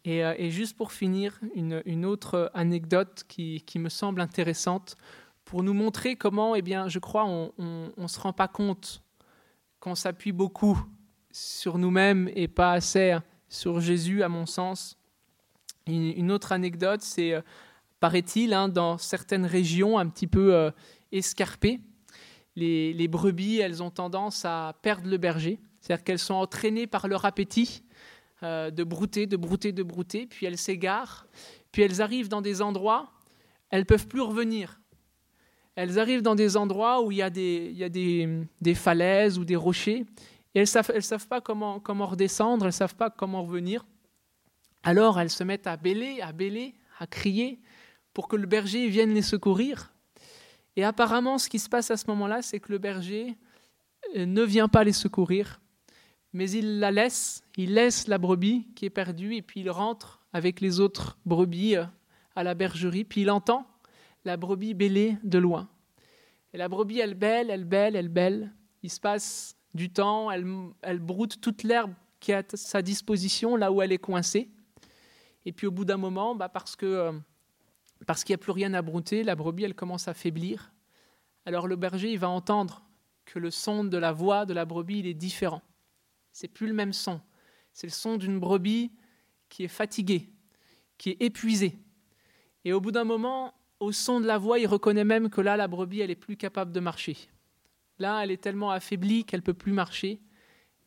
Et, 0.03 0.25
euh, 0.25 0.49
juste 0.49 0.75
pour 0.75 0.91
finir, 0.91 1.39
une, 1.55 2.05
autre 2.05 2.51
anecdote 2.53 3.23
qui, 3.27 3.63
me 3.75 3.89
semble 3.89 4.19
intéressante 4.19 4.97
pour 5.45 5.63
nous 5.63 5.73
montrer 5.73 6.15
comment, 6.15 6.55
eh 6.55 6.61
bien, 6.61 6.87
je 6.87 6.99
crois, 6.99 7.25
on 7.25 7.51
ne 7.97 8.07
se 8.07 8.19
rend 8.19 8.33
pas 8.33 8.47
compte 8.47 9.03
qu'on 9.79 9.95
s'appuie 9.95 10.31
beaucoup 10.31 10.81
sur 11.31 11.77
nous-mêmes 11.77 12.29
et 12.35 12.47
pas 12.47 12.71
assez 12.71 13.17
sur 13.49 13.81
Jésus, 13.81 14.23
à 14.23 14.29
mon 14.29 14.45
sens. 14.45 14.97
Une, 15.87 16.31
autre 16.31 16.53
anecdote, 16.53 17.01
c'est, 17.01 17.33
euh, 17.33 17.41
paraît-il, 17.99 18.53
hein, 18.53 18.69
dans 18.69 18.97
certaines 18.97 19.45
régions 19.45 19.97
un 19.97 20.07
petit 20.07 20.27
peu 20.27 20.55
euh, 20.55 20.71
escarpées, 21.11 21.81
les, 22.55 23.07
brebis, 23.07 23.59
elles 23.59 23.83
ont 23.83 23.89
tendance 23.89 24.45
à 24.45 24.77
perdre 24.81 25.09
le 25.09 25.17
berger. 25.17 25.59
C'est-à-dire 25.81 26.03
qu'elles 26.03 26.19
sont 26.19 26.35
entraînées 26.35 26.87
par 26.87 27.07
leur 27.07 27.25
appétit 27.25 27.83
euh, 28.43 28.71
de 28.71 28.83
brouter, 28.83 29.25
de 29.25 29.35
brouter, 29.35 29.71
de 29.71 29.83
brouter, 29.83 30.27
puis 30.27 30.45
elles 30.45 30.57
s'égarent, 30.57 31.27
puis 31.71 31.81
elles 31.81 32.01
arrivent 32.01 32.29
dans 32.29 32.41
des 32.41 32.61
endroits, 32.61 33.11
elles 33.69 33.85
peuvent 33.85 34.07
plus 34.07 34.21
revenir. 34.21 34.79
Elles 35.75 35.97
arrivent 35.99 36.21
dans 36.21 36.35
des 36.35 36.55
endroits 36.55 37.03
où 37.03 37.11
il 37.11 37.17
y 37.17 37.21
a 37.23 37.29
des, 37.29 38.47
falaises 38.75 39.39
ou 39.39 39.45
des 39.45 39.55
rochers, 39.55 40.05
et 40.55 40.59
elles 40.59 40.67
ne 40.95 40.99
savent 41.01 41.27
pas 41.27 41.41
comment, 41.41 41.79
comment 41.79 42.05
redescendre, 42.05 42.65
elles 42.65 42.69
ne 42.69 42.71
savent 42.71 42.95
pas 42.95 43.09
comment 43.09 43.43
revenir. 43.43 43.85
Alors 44.83 45.19
elles 45.19 45.31
se 45.31 45.43
mettent 45.43 45.67
à 45.67 45.77
bêler, 45.77 46.21
à 46.21 46.31
bêler, 46.31 46.75
à 46.99 47.07
crier 47.07 47.59
pour 48.13 48.27
que 48.27 48.35
le 48.35 48.45
berger 48.45 48.87
vienne 48.89 49.13
les 49.13 49.21
secourir. 49.23 49.93
Et 50.75 50.83
apparemment, 50.83 51.37
ce 51.37 51.49
qui 51.49 51.59
se 51.59 51.69
passe 51.69 51.89
à 51.91 51.97
ce 51.97 52.05
moment-là, 52.07 52.41
c'est 52.41 52.59
que 52.59 52.71
le 52.71 52.77
berger 52.77 53.35
euh, 54.15 54.25
ne 54.25 54.43
vient 54.43 54.67
pas 54.67 54.83
les 54.83 54.93
secourir, 54.93 55.61
mais 56.33 56.49
il 56.49 56.79
la 56.79 56.91
laisse, 56.91 57.43
il 57.57 57.73
laisse 57.73 58.07
la 58.07 58.17
brebis 58.17 58.67
qui 58.75 58.85
est 58.85 58.91
perdue, 58.91 59.35
et 59.35 59.41
puis 59.41 59.61
il 59.61 59.69
rentre 59.69 60.21
avec 60.33 60.61
les 60.61 60.79
autres 60.79 61.17
brebis 61.25 61.77
euh, 61.77 61.85
à 62.35 62.43
la 62.43 62.53
bergerie, 62.53 63.03
puis 63.03 63.21
il 63.21 63.31
entend 63.31 63.67
la 64.25 64.37
brebis 64.37 64.73
bêler 64.73 65.17
de 65.23 65.37
loin. 65.37 65.69
Et 66.53 66.57
la 66.57 66.69
brebis, 66.69 66.99
elle 66.99 67.15
bêle, 67.15 67.49
elle 67.49 67.65
bêle, 67.65 67.95
elle 67.95 68.09
bêle. 68.09 68.53
Il 68.83 68.89
se 68.89 68.99
passe 68.99 69.57
du 69.73 69.91
temps, 69.91 70.29
elle, 70.29 70.99
broute 70.99 71.41
toute 71.41 71.63
l'herbe 71.63 71.93
qui 72.19 72.31
est 72.31 72.53
à 72.53 72.57
sa 72.57 72.81
disposition, 72.81 73.55
là 73.55 73.71
où 73.71 73.81
elle 73.81 73.91
est 73.91 73.97
coincée. 73.97 74.49
Et 75.45 75.51
puis 75.51 75.67
au 75.67 75.71
bout 75.71 75.83
d'un 75.83 75.97
moment, 75.97 76.35
bah 76.35 76.47
parce 76.47 76.77
euh, 76.83 77.11
parce 78.05 78.23
qu'il 78.23 78.33
n'y 78.33 78.35
a 78.35 78.43
plus 78.43 78.51
rien 78.51 78.73
à 78.73 78.81
brouter, 78.81 79.23
la 79.23 79.35
brebis, 79.35 79.63
elle 79.63 79.75
commence 79.75 80.07
à 80.07 80.13
faiblir. 80.13 80.71
Alors 81.45 81.67
le 81.67 81.75
berger, 81.75 82.11
il 82.11 82.19
va 82.19 82.29
entendre 82.29 82.83
que 83.25 83.39
le 83.39 83.51
son 83.51 83.83
de 83.83 83.97
la 83.97 84.11
voix 84.11 84.45
de 84.45 84.53
la 84.53 84.65
brebis, 84.65 84.99
il 84.99 85.07
est 85.07 85.13
différent. 85.13 85.61
C'est 86.31 86.47
plus 86.47 86.67
le 86.67 86.73
même 86.73 86.93
son. 86.93 87.21
C'est 87.73 87.87
le 87.87 87.91
son 87.91 88.17
d'une 88.17 88.39
brebis 88.39 88.91
qui 89.49 89.63
est 89.63 89.69
fatiguée, 89.69 90.29
qui 90.97 91.11
est 91.11 91.21
épuisée. 91.21 91.77
Et 92.65 92.73
au 92.73 92.79
bout 92.79 92.91
d'un 92.91 93.03
moment, 93.03 93.53
au 93.83 93.91
son 93.91 94.21
de 94.21 94.25
la 94.25 94.37
voix, 94.37 94.59
il 94.59 94.67
reconnaît 94.67 95.03
même 95.03 95.29
que 95.29 95.41
là, 95.41 95.57
la 95.57 95.67
brebis, 95.67 95.99
elle 95.99 96.11
est 96.11 96.15
plus 96.15 96.37
capable 96.37 96.71
de 96.71 96.79
marcher. 96.79 97.17
Là, 97.99 98.23
elle 98.23 98.31
est 98.31 98.41
tellement 98.41 98.71
affaiblie 98.71 99.25
qu'elle 99.25 99.41
peut 99.41 99.53
plus 99.53 99.73
marcher. 99.73 100.21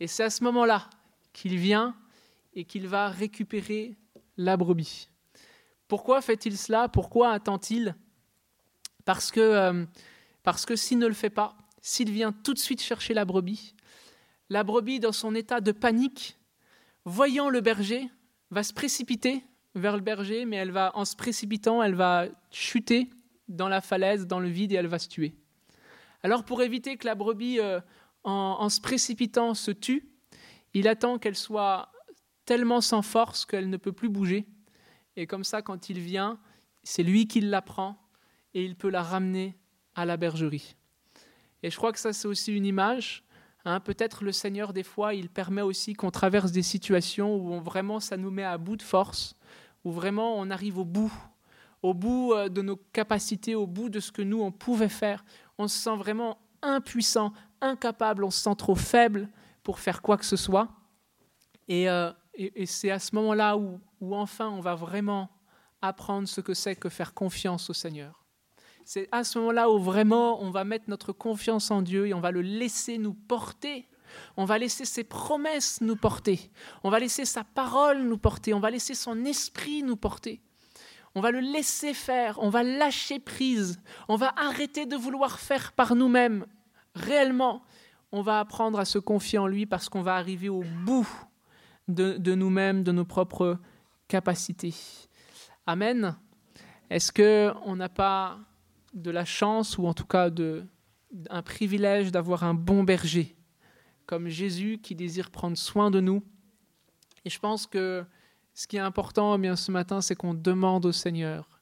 Et 0.00 0.06
c'est 0.06 0.24
à 0.24 0.30
ce 0.30 0.42
moment-là 0.44 0.88
qu'il 1.32 1.56
vient 1.58 1.94
et 2.54 2.64
qu'il 2.64 2.88
va 2.88 3.08
récupérer 3.08 3.96
la 4.36 4.56
brebis. 4.56 5.08
Pourquoi 5.88 6.20
fait-il 6.20 6.56
cela? 6.56 6.88
Pourquoi 6.88 7.30
attend-il? 7.30 7.94
Parce 9.04 9.30
que, 9.30 9.40
euh, 9.40 9.84
parce 10.42 10.66
que 10.66 10.74
s'il 10.74 10.98
ne 10.98 11.06
le 11.06 11.14
fait 11.14 11.30
pas, 11.30 11.56
s'il 11.80 12.10
vient 12.10 12.32
tout 12.32 12.54
de 12.54 12.58
suite 12.58 12.82
chercher 12.82 13.14
la 13.14 13.24
brebis, 13.24 13.74
la 14.48 14.64
brebis, 14.64 15.00
dans 15.00 15.12
son 15.12 15.34
état 15.34 15.60
de 15.60 15.72
panique, 15.72 16.38
voyant 17.04 17.50
le 17.50 17.60
berger, 17.60 18.10
va 18.50 18.62
se 18.62 18.72
précipiter 18.72 19.44
vers 19.76 19.96
le 19.96 20.02
berger, 20.02 20.44
mais 20.46 20.56
elle 20.56 20.70
va, 20.70 20.90
en 20.94 21.04
se 21.04 21.14
précipitant, 21.14 21.82
elle 21.82 21.94
va 21.94 22.26
chuter 22.50 23.10
dans 23.48 23.68
la 23.68 23.80
falaise, 23.80 24.26
dans 24.26 24.40
le 24.40 24.48
vide, 24.48 24.72
et 24.72 24.76
elle 24.76 24.86
va 24.86 24.98
se 24.98 25.08
tuer. 25.08 25.34
Alors 26.22 26.44
pour 26.44 26.62
éviter 26.62 26.96
que 26.96 27.06
la 27.06 27.14
brebis, 27.14 27.60
euh, 27.60 27.80
en, 28.24 28.68
se 28.68 28.80
précipitant, 28.80 29.54
se 29.54 29.70
tue, 29.70 30.08
il 30.74 30.88
attend 30.88 31.18
qu'elle 31.18 31.36
soit 31.36 31.92
tellement 32.44 32.80
sans 32.80 33.02
force 33.02 33.46
qu'elle 33.46 33.70
ne 33.70 33.76
peut 33.76 33.92
plus 33.92 34.08
bouger, 34.08 34.46
et 35.16 35.26
comme 35.26 35.44
ça, 35.44 35.62
quand 35.62 35.88
il 35.88 36.00
vient, 36.00 36.38
c'est 36.82 37.02
lui 37.02 37.26
qui 37.26 37.40
la 37.40 37.62
prend 37.62 37.98
et 38.54 38.64
il 38.64 38.76
peut 38.76 38.90
la 38.90 39.02
ramener 39.02 39.56
à 39.94 40.04
la 40.04 40.16
bergerie. 40.16 40.76
Et 41.62 41.70
je 41.70 41.76
crois 41.76 41.92
que 41.92 41.98
ça, 41.98 42.12
c'est 42.12 42.28
aussi 42.28 42.52
une 42.52 42.66
image. 42.66 43.24
Hein. 43.64 43.80
Peut-être 43.80 44.24
le 44.24 44.32
Seigneur, 44.32 44.72
des 44.72 44.82
fois, 44.82 45.14
il 45.14 45.28
permet 45.28 45.62
aussi 45.62 45.94
qu'on 45.94 46.10
traverse 46.10 46.52
des 46.52 46.62
situations 46.62 47.36
où 47.36 47.60
vraiment 47.60 47.98
ça 47.98 48.16
nous 48.16 48.30
met 48.30 48.44
à 48.44 48.58
bout 48.58 48.76
de 48.76 48.82
force, 48.82 49.34
où 49.86 49.92
vraiment 49.92 50.36
on 50.38 50.50
arrive 50.50 50.78
au 50.78 50.84
bout, 50.84 51.12
au 51.82 51.94
bout 51.94 52.34
euh, 52.34 52.50
de 52.50 52.60
nos 52.60 52.76
capacités, 52.92 53.54
au 53.54 53.66
bout 53.66 53.88
de 53.88 54.00
ce 54.00 54.12
que 54.12 54.22
nous, 54.22 54.42
on 54.42 54.52
pouvait 54.52 54.90
faire. 54.90 55.24
On 55.56 55.68
se 55.68 55.78
sent 55.78 55.96
vraiment 55.96 56.38
impuissant, 56.60 57.32
incapable, 57.60 58.24
on 58.24 58.30
se 58.30 58.42
sent 58.42 58.56
trop 58.58 58.74
faible 58.74 59.30
pour 59.62 59.78
faire 59.78 60.02
quoi 60.02 60.18
que 60.18 60.26
ce 60.26 60.36
soit. 60.36 60.68
Et, 61.68 61.88
euh, 61.88 62.12
et 62.34 62.66
c'est 62.66 62.90
à 62.90 62.98
ce 62.98 63.14
moment-là 63.14 63.56
où 63.56 63.80
où 64.00 64.14
enfin 64.14 64.48
on 64.48 64.60
va 64.60 64.74
vraiment 64.74 65.30
apprendre 65.82 66.28
ce 66.28 66.40
que 66.40 66.54
c'est 66.54 66.76
que 66.76 66.88
faire 66.88 67.14
confiance 67.14 67.70
au 67.70 67.72
Seigneur. 67.72 68.24
C'est 68.84 69.08
à 69.10 69.24
ce 69.24 69.38
moment-là 69.38 69.70
où 69.70 69.78
vraiment 69.78 70.42
on 70.42 70.50
va 70.50 70.64
mettre 70.64 70.84
notre 70.88 71.12
confiance 71.12 71.70
en 71.70 71.82
Dieu 71.82 72.06
et 72.06 72.14
on 72.14 72.20
va 72.20 72.30
le 72.30 72.40
laisser 72.42 72.98
nous 72.98 73.14
porter. 73.14 73.88
On 74.36 74.44
va 74.44 74.58
laisser 74.58 74.84
ses 74.84 75.04
promesses 75.04 75.80
nous 75.80 75.96
porter. 75.96 76.50
On 76.84 76.90
va 76.90 76.98
laisser 76.98 77.24
sa 77.24 77.44
parole 77.44 78.02
nous 78.02 78.18
porter. 78.18 78.54
On 78.54 78.60
va 78.60 78.70
laisser 78.70 78.94
son 78.94 79.24
esprit 79.24 79.82
nous 79.82 79.96
porter. 79.96 80.40
On 81.14 81.20
va 81.20 81.30
le 81.30 81.40
laisser 81.40 81.94
faire. 81.94 82.38
On 82.42 82.50
va 82.50 82.62
lâcher 82.62 83.18
prise. 83.18 83.80
On 84.08 84.16
va 84.16 84.34
arrêter 84.36 84.86
de 84.86 84.96
vouloir 84.96 85.38
faire 85.38 85.72
par 85.72 85.94
nous-mêmes. 85.94 86.46
Réellement, 86.94 87.62
on 88.12 88.22
va 88.22 88.40
apprendre 88.40 88.78
à 88.78 88.84
se 88.84 88.98
confier 88.98 89.38
en 89.38 89.46
lui 89.46 89.66
parce 89.66 89.88
qu'on 89.88 90.02
va 90.02 90.16
arriver 90.16 90.48
au 90.48 90.62
bout 90.84 91.08
de, 91.88 92.34
nous-mêmes, 92.34 92.82
de 92.82 92.92
nos 92.92 93.04
propres 93.04 93.58
capacité. 94.08 94.74
Amen. 95.66 96.16
Est-ce 96.90 97.12
qu'on 97.12 97.76
n'a 97.76 97.88
pas 97.88 98.38
de 98.94 99.10
la 99.10 99.24
chance, 99.24 99.78
ou 99.78 99.86
en 99.86 99.94
tout 99.94 100.06
cas 100.06 100.30
de, 100.30 100.66
un 101.30 101.42
privilège 101.42 102.12
d'avoir 102.12 102.44
un 102.44 102.54
bon 102.54 102.84
berger, 102.84 103.36
comme 104.06 104.28
Jésus 104.28 104.78
qui 104.82 104.94
désire 104.94 105.30
prendre 105.30 105.56
soin 105.56 105.90
de 105.90 106.00
nous 106.00 106.22
Et 107.24 107.30
je 107.30 107.38
pense 107.38 107.66
que 107.66 108.04
ce 108.54 108.66
qui 108.66 108.76
est 108.76 108.80
important 108.80 109.34
eh 109.36 109.38
bien, 109.38 109.56
ce 109.56 109.70
matin, 109.70 110.00
c'est 110.00 110.14
qu'on 110.14 110.34
demande 110.34 110.86
au 110.86 110.92
Seigneur, 110.92 111.60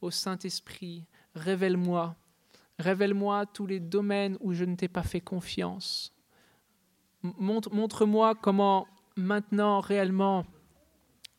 au 0.00 0.10
Saint-Esprit, 0.10 1.04
révèle-moi, 1.34 2.16
révèle-moi 2.78 3.46
tous 3.46 3.66
les 3.66 3.80
domaines 3.80 4.36
où 4.40 4.52
je 4.52 4.64
ne 4.64 4.74
t'ai 4.74 4.88
pas 4.88 5.02
fait 5.02 5.20
confiance. 5.20 6.12
Montre-moi 7.22 8.34
comment 8.34 8.86
maintenant 9.16 9.80
réellement 9.80 10.44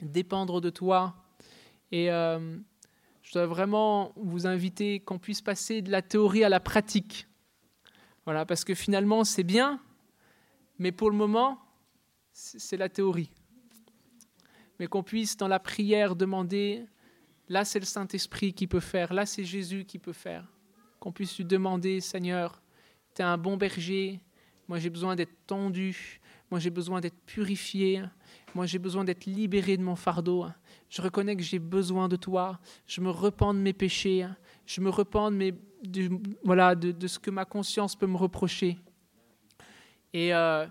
dépendre 0.02 0.62
de 0.62 0.70
toi. 0.70 1.16
Et 1.92 2.12
euh, 2.12 2.58
je 3.22 3.34
dois 3.34 3.46
vraiment 3.46 4.12
vous 4.16 4.48
inviter 4.48 5.00
qu'on 5.00 5.20
puisse 5.20 5.42
passer 5.42 5.82
de 5.82 5.92
la 5.92 6.02
théorie 6.02 6.44
à 6.44 6.50
la 6.50 6.60
pratique. 6.60 7.28
Voilà, 8.26 8.46
parce 8.46 8.64
que 8.64 8.74
finalement, 8.74 9.24
c'est 9.24 9.44
bien, 9.44 9.80
mais 10.78 10.92
pour 10.92 11.10
le 11.10 11.18
moment, 11.18 11.60
c'est 12.32 12.78
la 12.78 12.90
théorie. 12.90 13.32
Mais 14.80 14.88
qu'on 14.88 15.04
puisse, 15.04 15.38
dans 15.38 15.48
la 15.48 15.60
prière, 15.60 16.16
demander, 16.16 16.86
là 17.48 17.64
c'est 17.64 17.80
le 17.80 17.86
Saint-Esprit 17.86 18.54
qui 18.54 18.68
peut 18.68 18.80
faire, 18.80 19.14
là 19.14 19.26
c'est 19.26 19.46
Jésus 19.46 19.86
qui 19.86 20.00
peut 20.00 20.14
faire. 20.14 20.52
Qu'on 21.00 21.12
puisse 21.12 21.38
lui 21.38 21.46
demander, 21.46 22.02
Seigneur, 22.02 22.62
tu 23.16 23.22
es 23.22 23.26
un 23.26 23.38
bon 23.38 23.58
berger, 23.58 24.20
moi 24.68 24.80
j'ai 24.80 24.90
besoin 24.90 25.16
d'être 25.16 25.46
tendu, 25.48 26.20
moi 26.52 26.60
j'ai 26.60 26.70
besoin 26.70 27.00
d'être 27.00 27.20
purifié, 27.26 28.04
moi, 28.56 28.66
j'ai 28.66 28.80
besoin 28.80 29.04
d'être 29.04 29.26
libéré 29.26 29.76
de 29.76 29.84
mon 29.84 29.98
fardeau. 29.98 30.46
Je 30.90 31.02
reconnais 31.02 31.36
que 31.36 31.44
j'ai 31.44 31.60
besoin 31.60 32.08
de 32.08 32.16
toi. 32.16 32.58
Je 32.88 33.02
me 33.02 33.10
repens 33.10 33.54
de 33.54 33.60
mes 33.60 33.74
péchés. 33.74 34.26
Je 34.66 34.80
me 34.80 34.90
repens 34.90 35.30
de, 35.30 36.10
voilà, 36.42 36.74
de, 36.74 37.06
ce 37.06 37.20
que 37.20 37.30
ma 37.30 37.44
conscience 37.44 37.98
peut 37.98 38.08
me 38.08 38.16
reprocher. 38.16 38.78
Et 40.14 40.34
euh, 40.34 40.66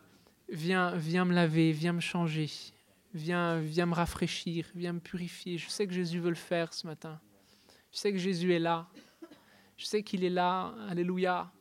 viens, 0.49 0.97
viens 0.97 1.25
me 1.25 1.35
laver, 1.35 1.73
viens 1.73 1.93
me 1.93 2.01
changer, 2.01 2.51
viens, 3.13 3.61
viens 3.61 3.87
me 3.87 3.95
rafraîchir, 3.95 4.67
viens 4.75 4.93
me 4.93 5.01
purifier. 5.01 5.59
Je 5.59 5.69
sais 5.69 5.87
que 5.87 5.93
Jésus 5.93 6.19
veut 6.21 6.31
le 6.31 6.35
faire 6.37 6.73
ce 6.73 6.87
matin. 6.87 7.21
Je 7.93 7.99
sais 7.99 8.13
que 8.13 8.19
Jésus 8.19 8.53
est 8.53 8.59
là. 8.59 8.89
Je 9.77 9.85
sais 9.85 10.03
qu'il 10.03 10.25
est 10.25 10.31
là. 10.31 10.75
Alléluia. 10.89 11.53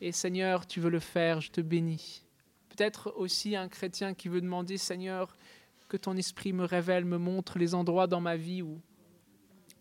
Et 0.00 0.12
Seigneur, 0.12 0.66
tu 0.66 0.80
veux 0.80 0.90
le 0.90 1.00
faire, 1.00 1.40
je 1.40 1.50
te 1.50 1.60
bénis. 1.60 2.24
Peut-être 2.68 3.14
aussi 3.16 3.56
un 3.56 3.68
chrétien 3.68 4.14
qui 4.14 4.28
veut 4.28 4.40
demander, 4.40 4.76
Seigneur, 4.76 5.36
que 5.88 5.96
ton 5.96 6.16
esprit 6.16 6.52
me 6.52 6.64
révèle, 6.64 7.04
me 7.04 7.18
montre 7.18 7.58
les 7.58 7.74
endroits 7.74 8.06
dans 8.06 8.20
ma 8.20 8.36
vie 8.36 8.62
où, 8.62 8.80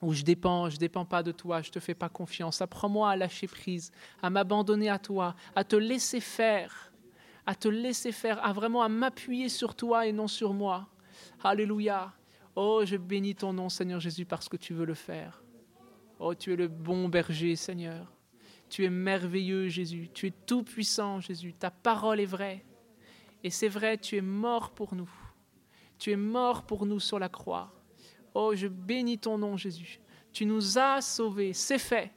où 0.02 0.14
je 0.14 0.24
dépends, 0.24 0.70
je 0.70 0.78
dépends 0.78 1.06
pas 1.06 1.24
de 1.24 1.32
toi, 1.32 1.62
je 1.62 1.72
te 1.72 1.80
fais 1.80 1.96
pas 1.96 2.10
confiance. 2.10 2.62
Apprends-moi 2.62 3.10
à 3.10 3.16
lâcher 3.16 3.48
prise, 3.48 3.92
à 4.22 4.30
m'abandonner 4.30 4.90
à 4.90 5.00
toi, 5.00 5.36
à 5.56 5.64
te 5.64 5.76
laisser 5.76 6.20
faire, 6.20 6.93
à 7.46 7.56
te 7.56 7.68
laisser 7.68 8.12
faire, 8.12 8.44
à 8.44 8.54
vraiment 8.54 8.82
à 8.82 8.90
m'appuyer 8.90 9.50
sur 9.50 9.76
toi 9.76 10.08
et 10.08 10.14
non 10.14 10.28
sur 10.28 10.54
moi. 10.54 10.88
Alléluia. 11.44 12.14
Oh, 12.56 12.82
je 12.86 12.96
bénis 12.98 13.36
ton 13.36 13.54
nom, 13.54 13.70
Seigneur 13.70 14.00
Jésus, 14.00 14.26
parce 14.26 14.48
que 14.48 14.58
tu 14.58 14.74
veux 14.74 14.86
le 14.86 14.94
faire. 14.94 15.44
Oh, 16.20 16.36
tu 16.36 16.54
es 16.54 16.56
le 16.56 16.68
bon 16.68 17.10
berger, 17.10 17.56
Seigneur. 17.56 18.14
Tu 18.70 18.86
es 18.86 18.90
merveilleux, 18.90 19.68
Jésus. 19.68 20.10
Tu 20.14 20.28
es 20.28 20.34
tout 20.46 20.64
puissant, 20.64 21.20
Jésus. 21.20 21.54
Ta 21.54 21.72
parole 21.72 22.20
est 22.20 22.26
vraie. 22.26 22.64
Et 23.44 23.50
c'est 23.50 23.68
vrai, 23.68 23.98
tu 23.98 24.16
es 24.16 24.22
mort 24.22 24.72
pour 24.72 24.96
nous. 24.96 25.10
Tu 26.00 26.12
es 26.12 26.16
mort 26.16 26.64
pour 26.64 26.86
nous 26.86 27.00
sur 27.00 27.20
la 27.20 27.30
croix. 27.30 27.74
Oh, 28.34 28.54
je 28.56 28.68
bénis 28.68 29.20
ton 29.20 29.38
nom, 29.38 29.58
Jésus. 29.58 30.00
Tu 30.32 30.46
nous 30.46 30.78
as 30.78 31.02
sauvés, 31.02 31.54
c'est 31.54 31.78
fait. 31.78 32.12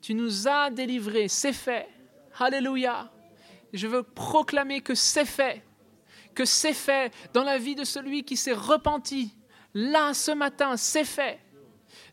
Tu 0.00 0.14
nous 0.14 0.46
as 0.46 0.70
délivrés, 0.70 1.28
c'est 1.28 1.52
fait. 1.52 1.88
Alléluia. 2.38 3.10
Je 3.74 3.86
veux 3.86 4.02
proclamer 4.02 4.80
que 4.80 4.94
c'est 4.94 5.26
fait. 5.26 5.62
Que 6.34 6.46
c'est 6.46 6.72
fait 6.72 7.12
dans 7.34 7.44
la 7.44 7.58
vie 7.58 7.74
de 7.74 7.84
celui 7.84 8.24
qui 8.24 8.36
s'est 8.36 8.54
repenti. 8.54 9.36
Là, 9.74 10.14
ce 10.14 10.30
matin, 10.30 10.76
c'est 10.76 11.04
fait 11.04 11.40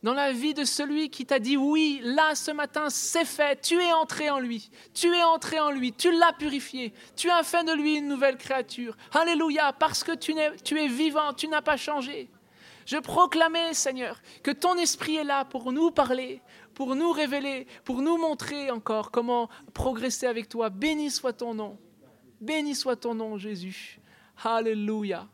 dans 0.04 0.14
la 0.14 0.32
vie 0.32 0.54
de 0.54 0.64
celui 0.64 1.10
qui 1.10 1.26
t'a 1.26 1.40
dit 1.40 1.58
oui, 1.58 2.02
là 2.04 2.34
ce 2.34 2.52
matin, 2.52 2.90
c'est 2.90 3.26
fait, 3.26 3.62
tu 3.62 3.80
es 3.80 3.94
entré 3.94 4.30
en 4.30 4.40
lui, 4.40 4.70
tu 4.94 5.14
es 5.14 5.24
entré 5.24 5.60
en 5.60 5.70
lui, 5.70 5.94
tu 5.94 6.12
l'as 6.12 6.34
purifié, 6.34 6.94
tu 7.16 7.30
as 7.30 7.44
fait 7.44 7.64
de 7.64 7.74
lui 7.74 7.96
une 7.98 8.08
nouvelle 8.08 8.38
créature. 8.38 8.98
Alléluia, 9.14 9.74
parce 9.74 10.04
que 10.04 10.14
tu, 10.14 10.38
es, 10.38 10.56
tu 10.64 10.80
es 10.80 10.88
vivant, 10.88 11.34
tu 11.34 11.48
n'as 11.48 11.62
pas 11.62 11.78
changé. 11.78 12.30
Je 12.86 12.98
proclamais, 12.98 13.74
Seigneur, 13.74 14.20
que 14.44 14.52
ton 14.52 14.76
esprit 14.76 15.18
est 15.18 15.24
là 15.24 15.46
pour 15.46 15.72
nous 15.72 15.92
parler, 15.92 16.42
pour 16.82 16.96
nous 16.96 17.12
révéler, 17.12 17.68
pour 17.86 18.02
nous 18.02 18.18
montrer 18.18 18.72
encore 18.72 19.12
comment 19.12 19.50
progresser 19.72 20.26
avec 20.26 20.50
toi. 20.50 20.72
Béni 20.72 21.12
soit 21.12 21.32
ton 21.32 21.54
nom. 21.54 21.78
Béni 22.40 22.74
soit 22.74 22.96
ton 22.96 23.14
nom, 23.14 23.38
Jésus. 23.38 24.00
Alléluia. 24.44 25.28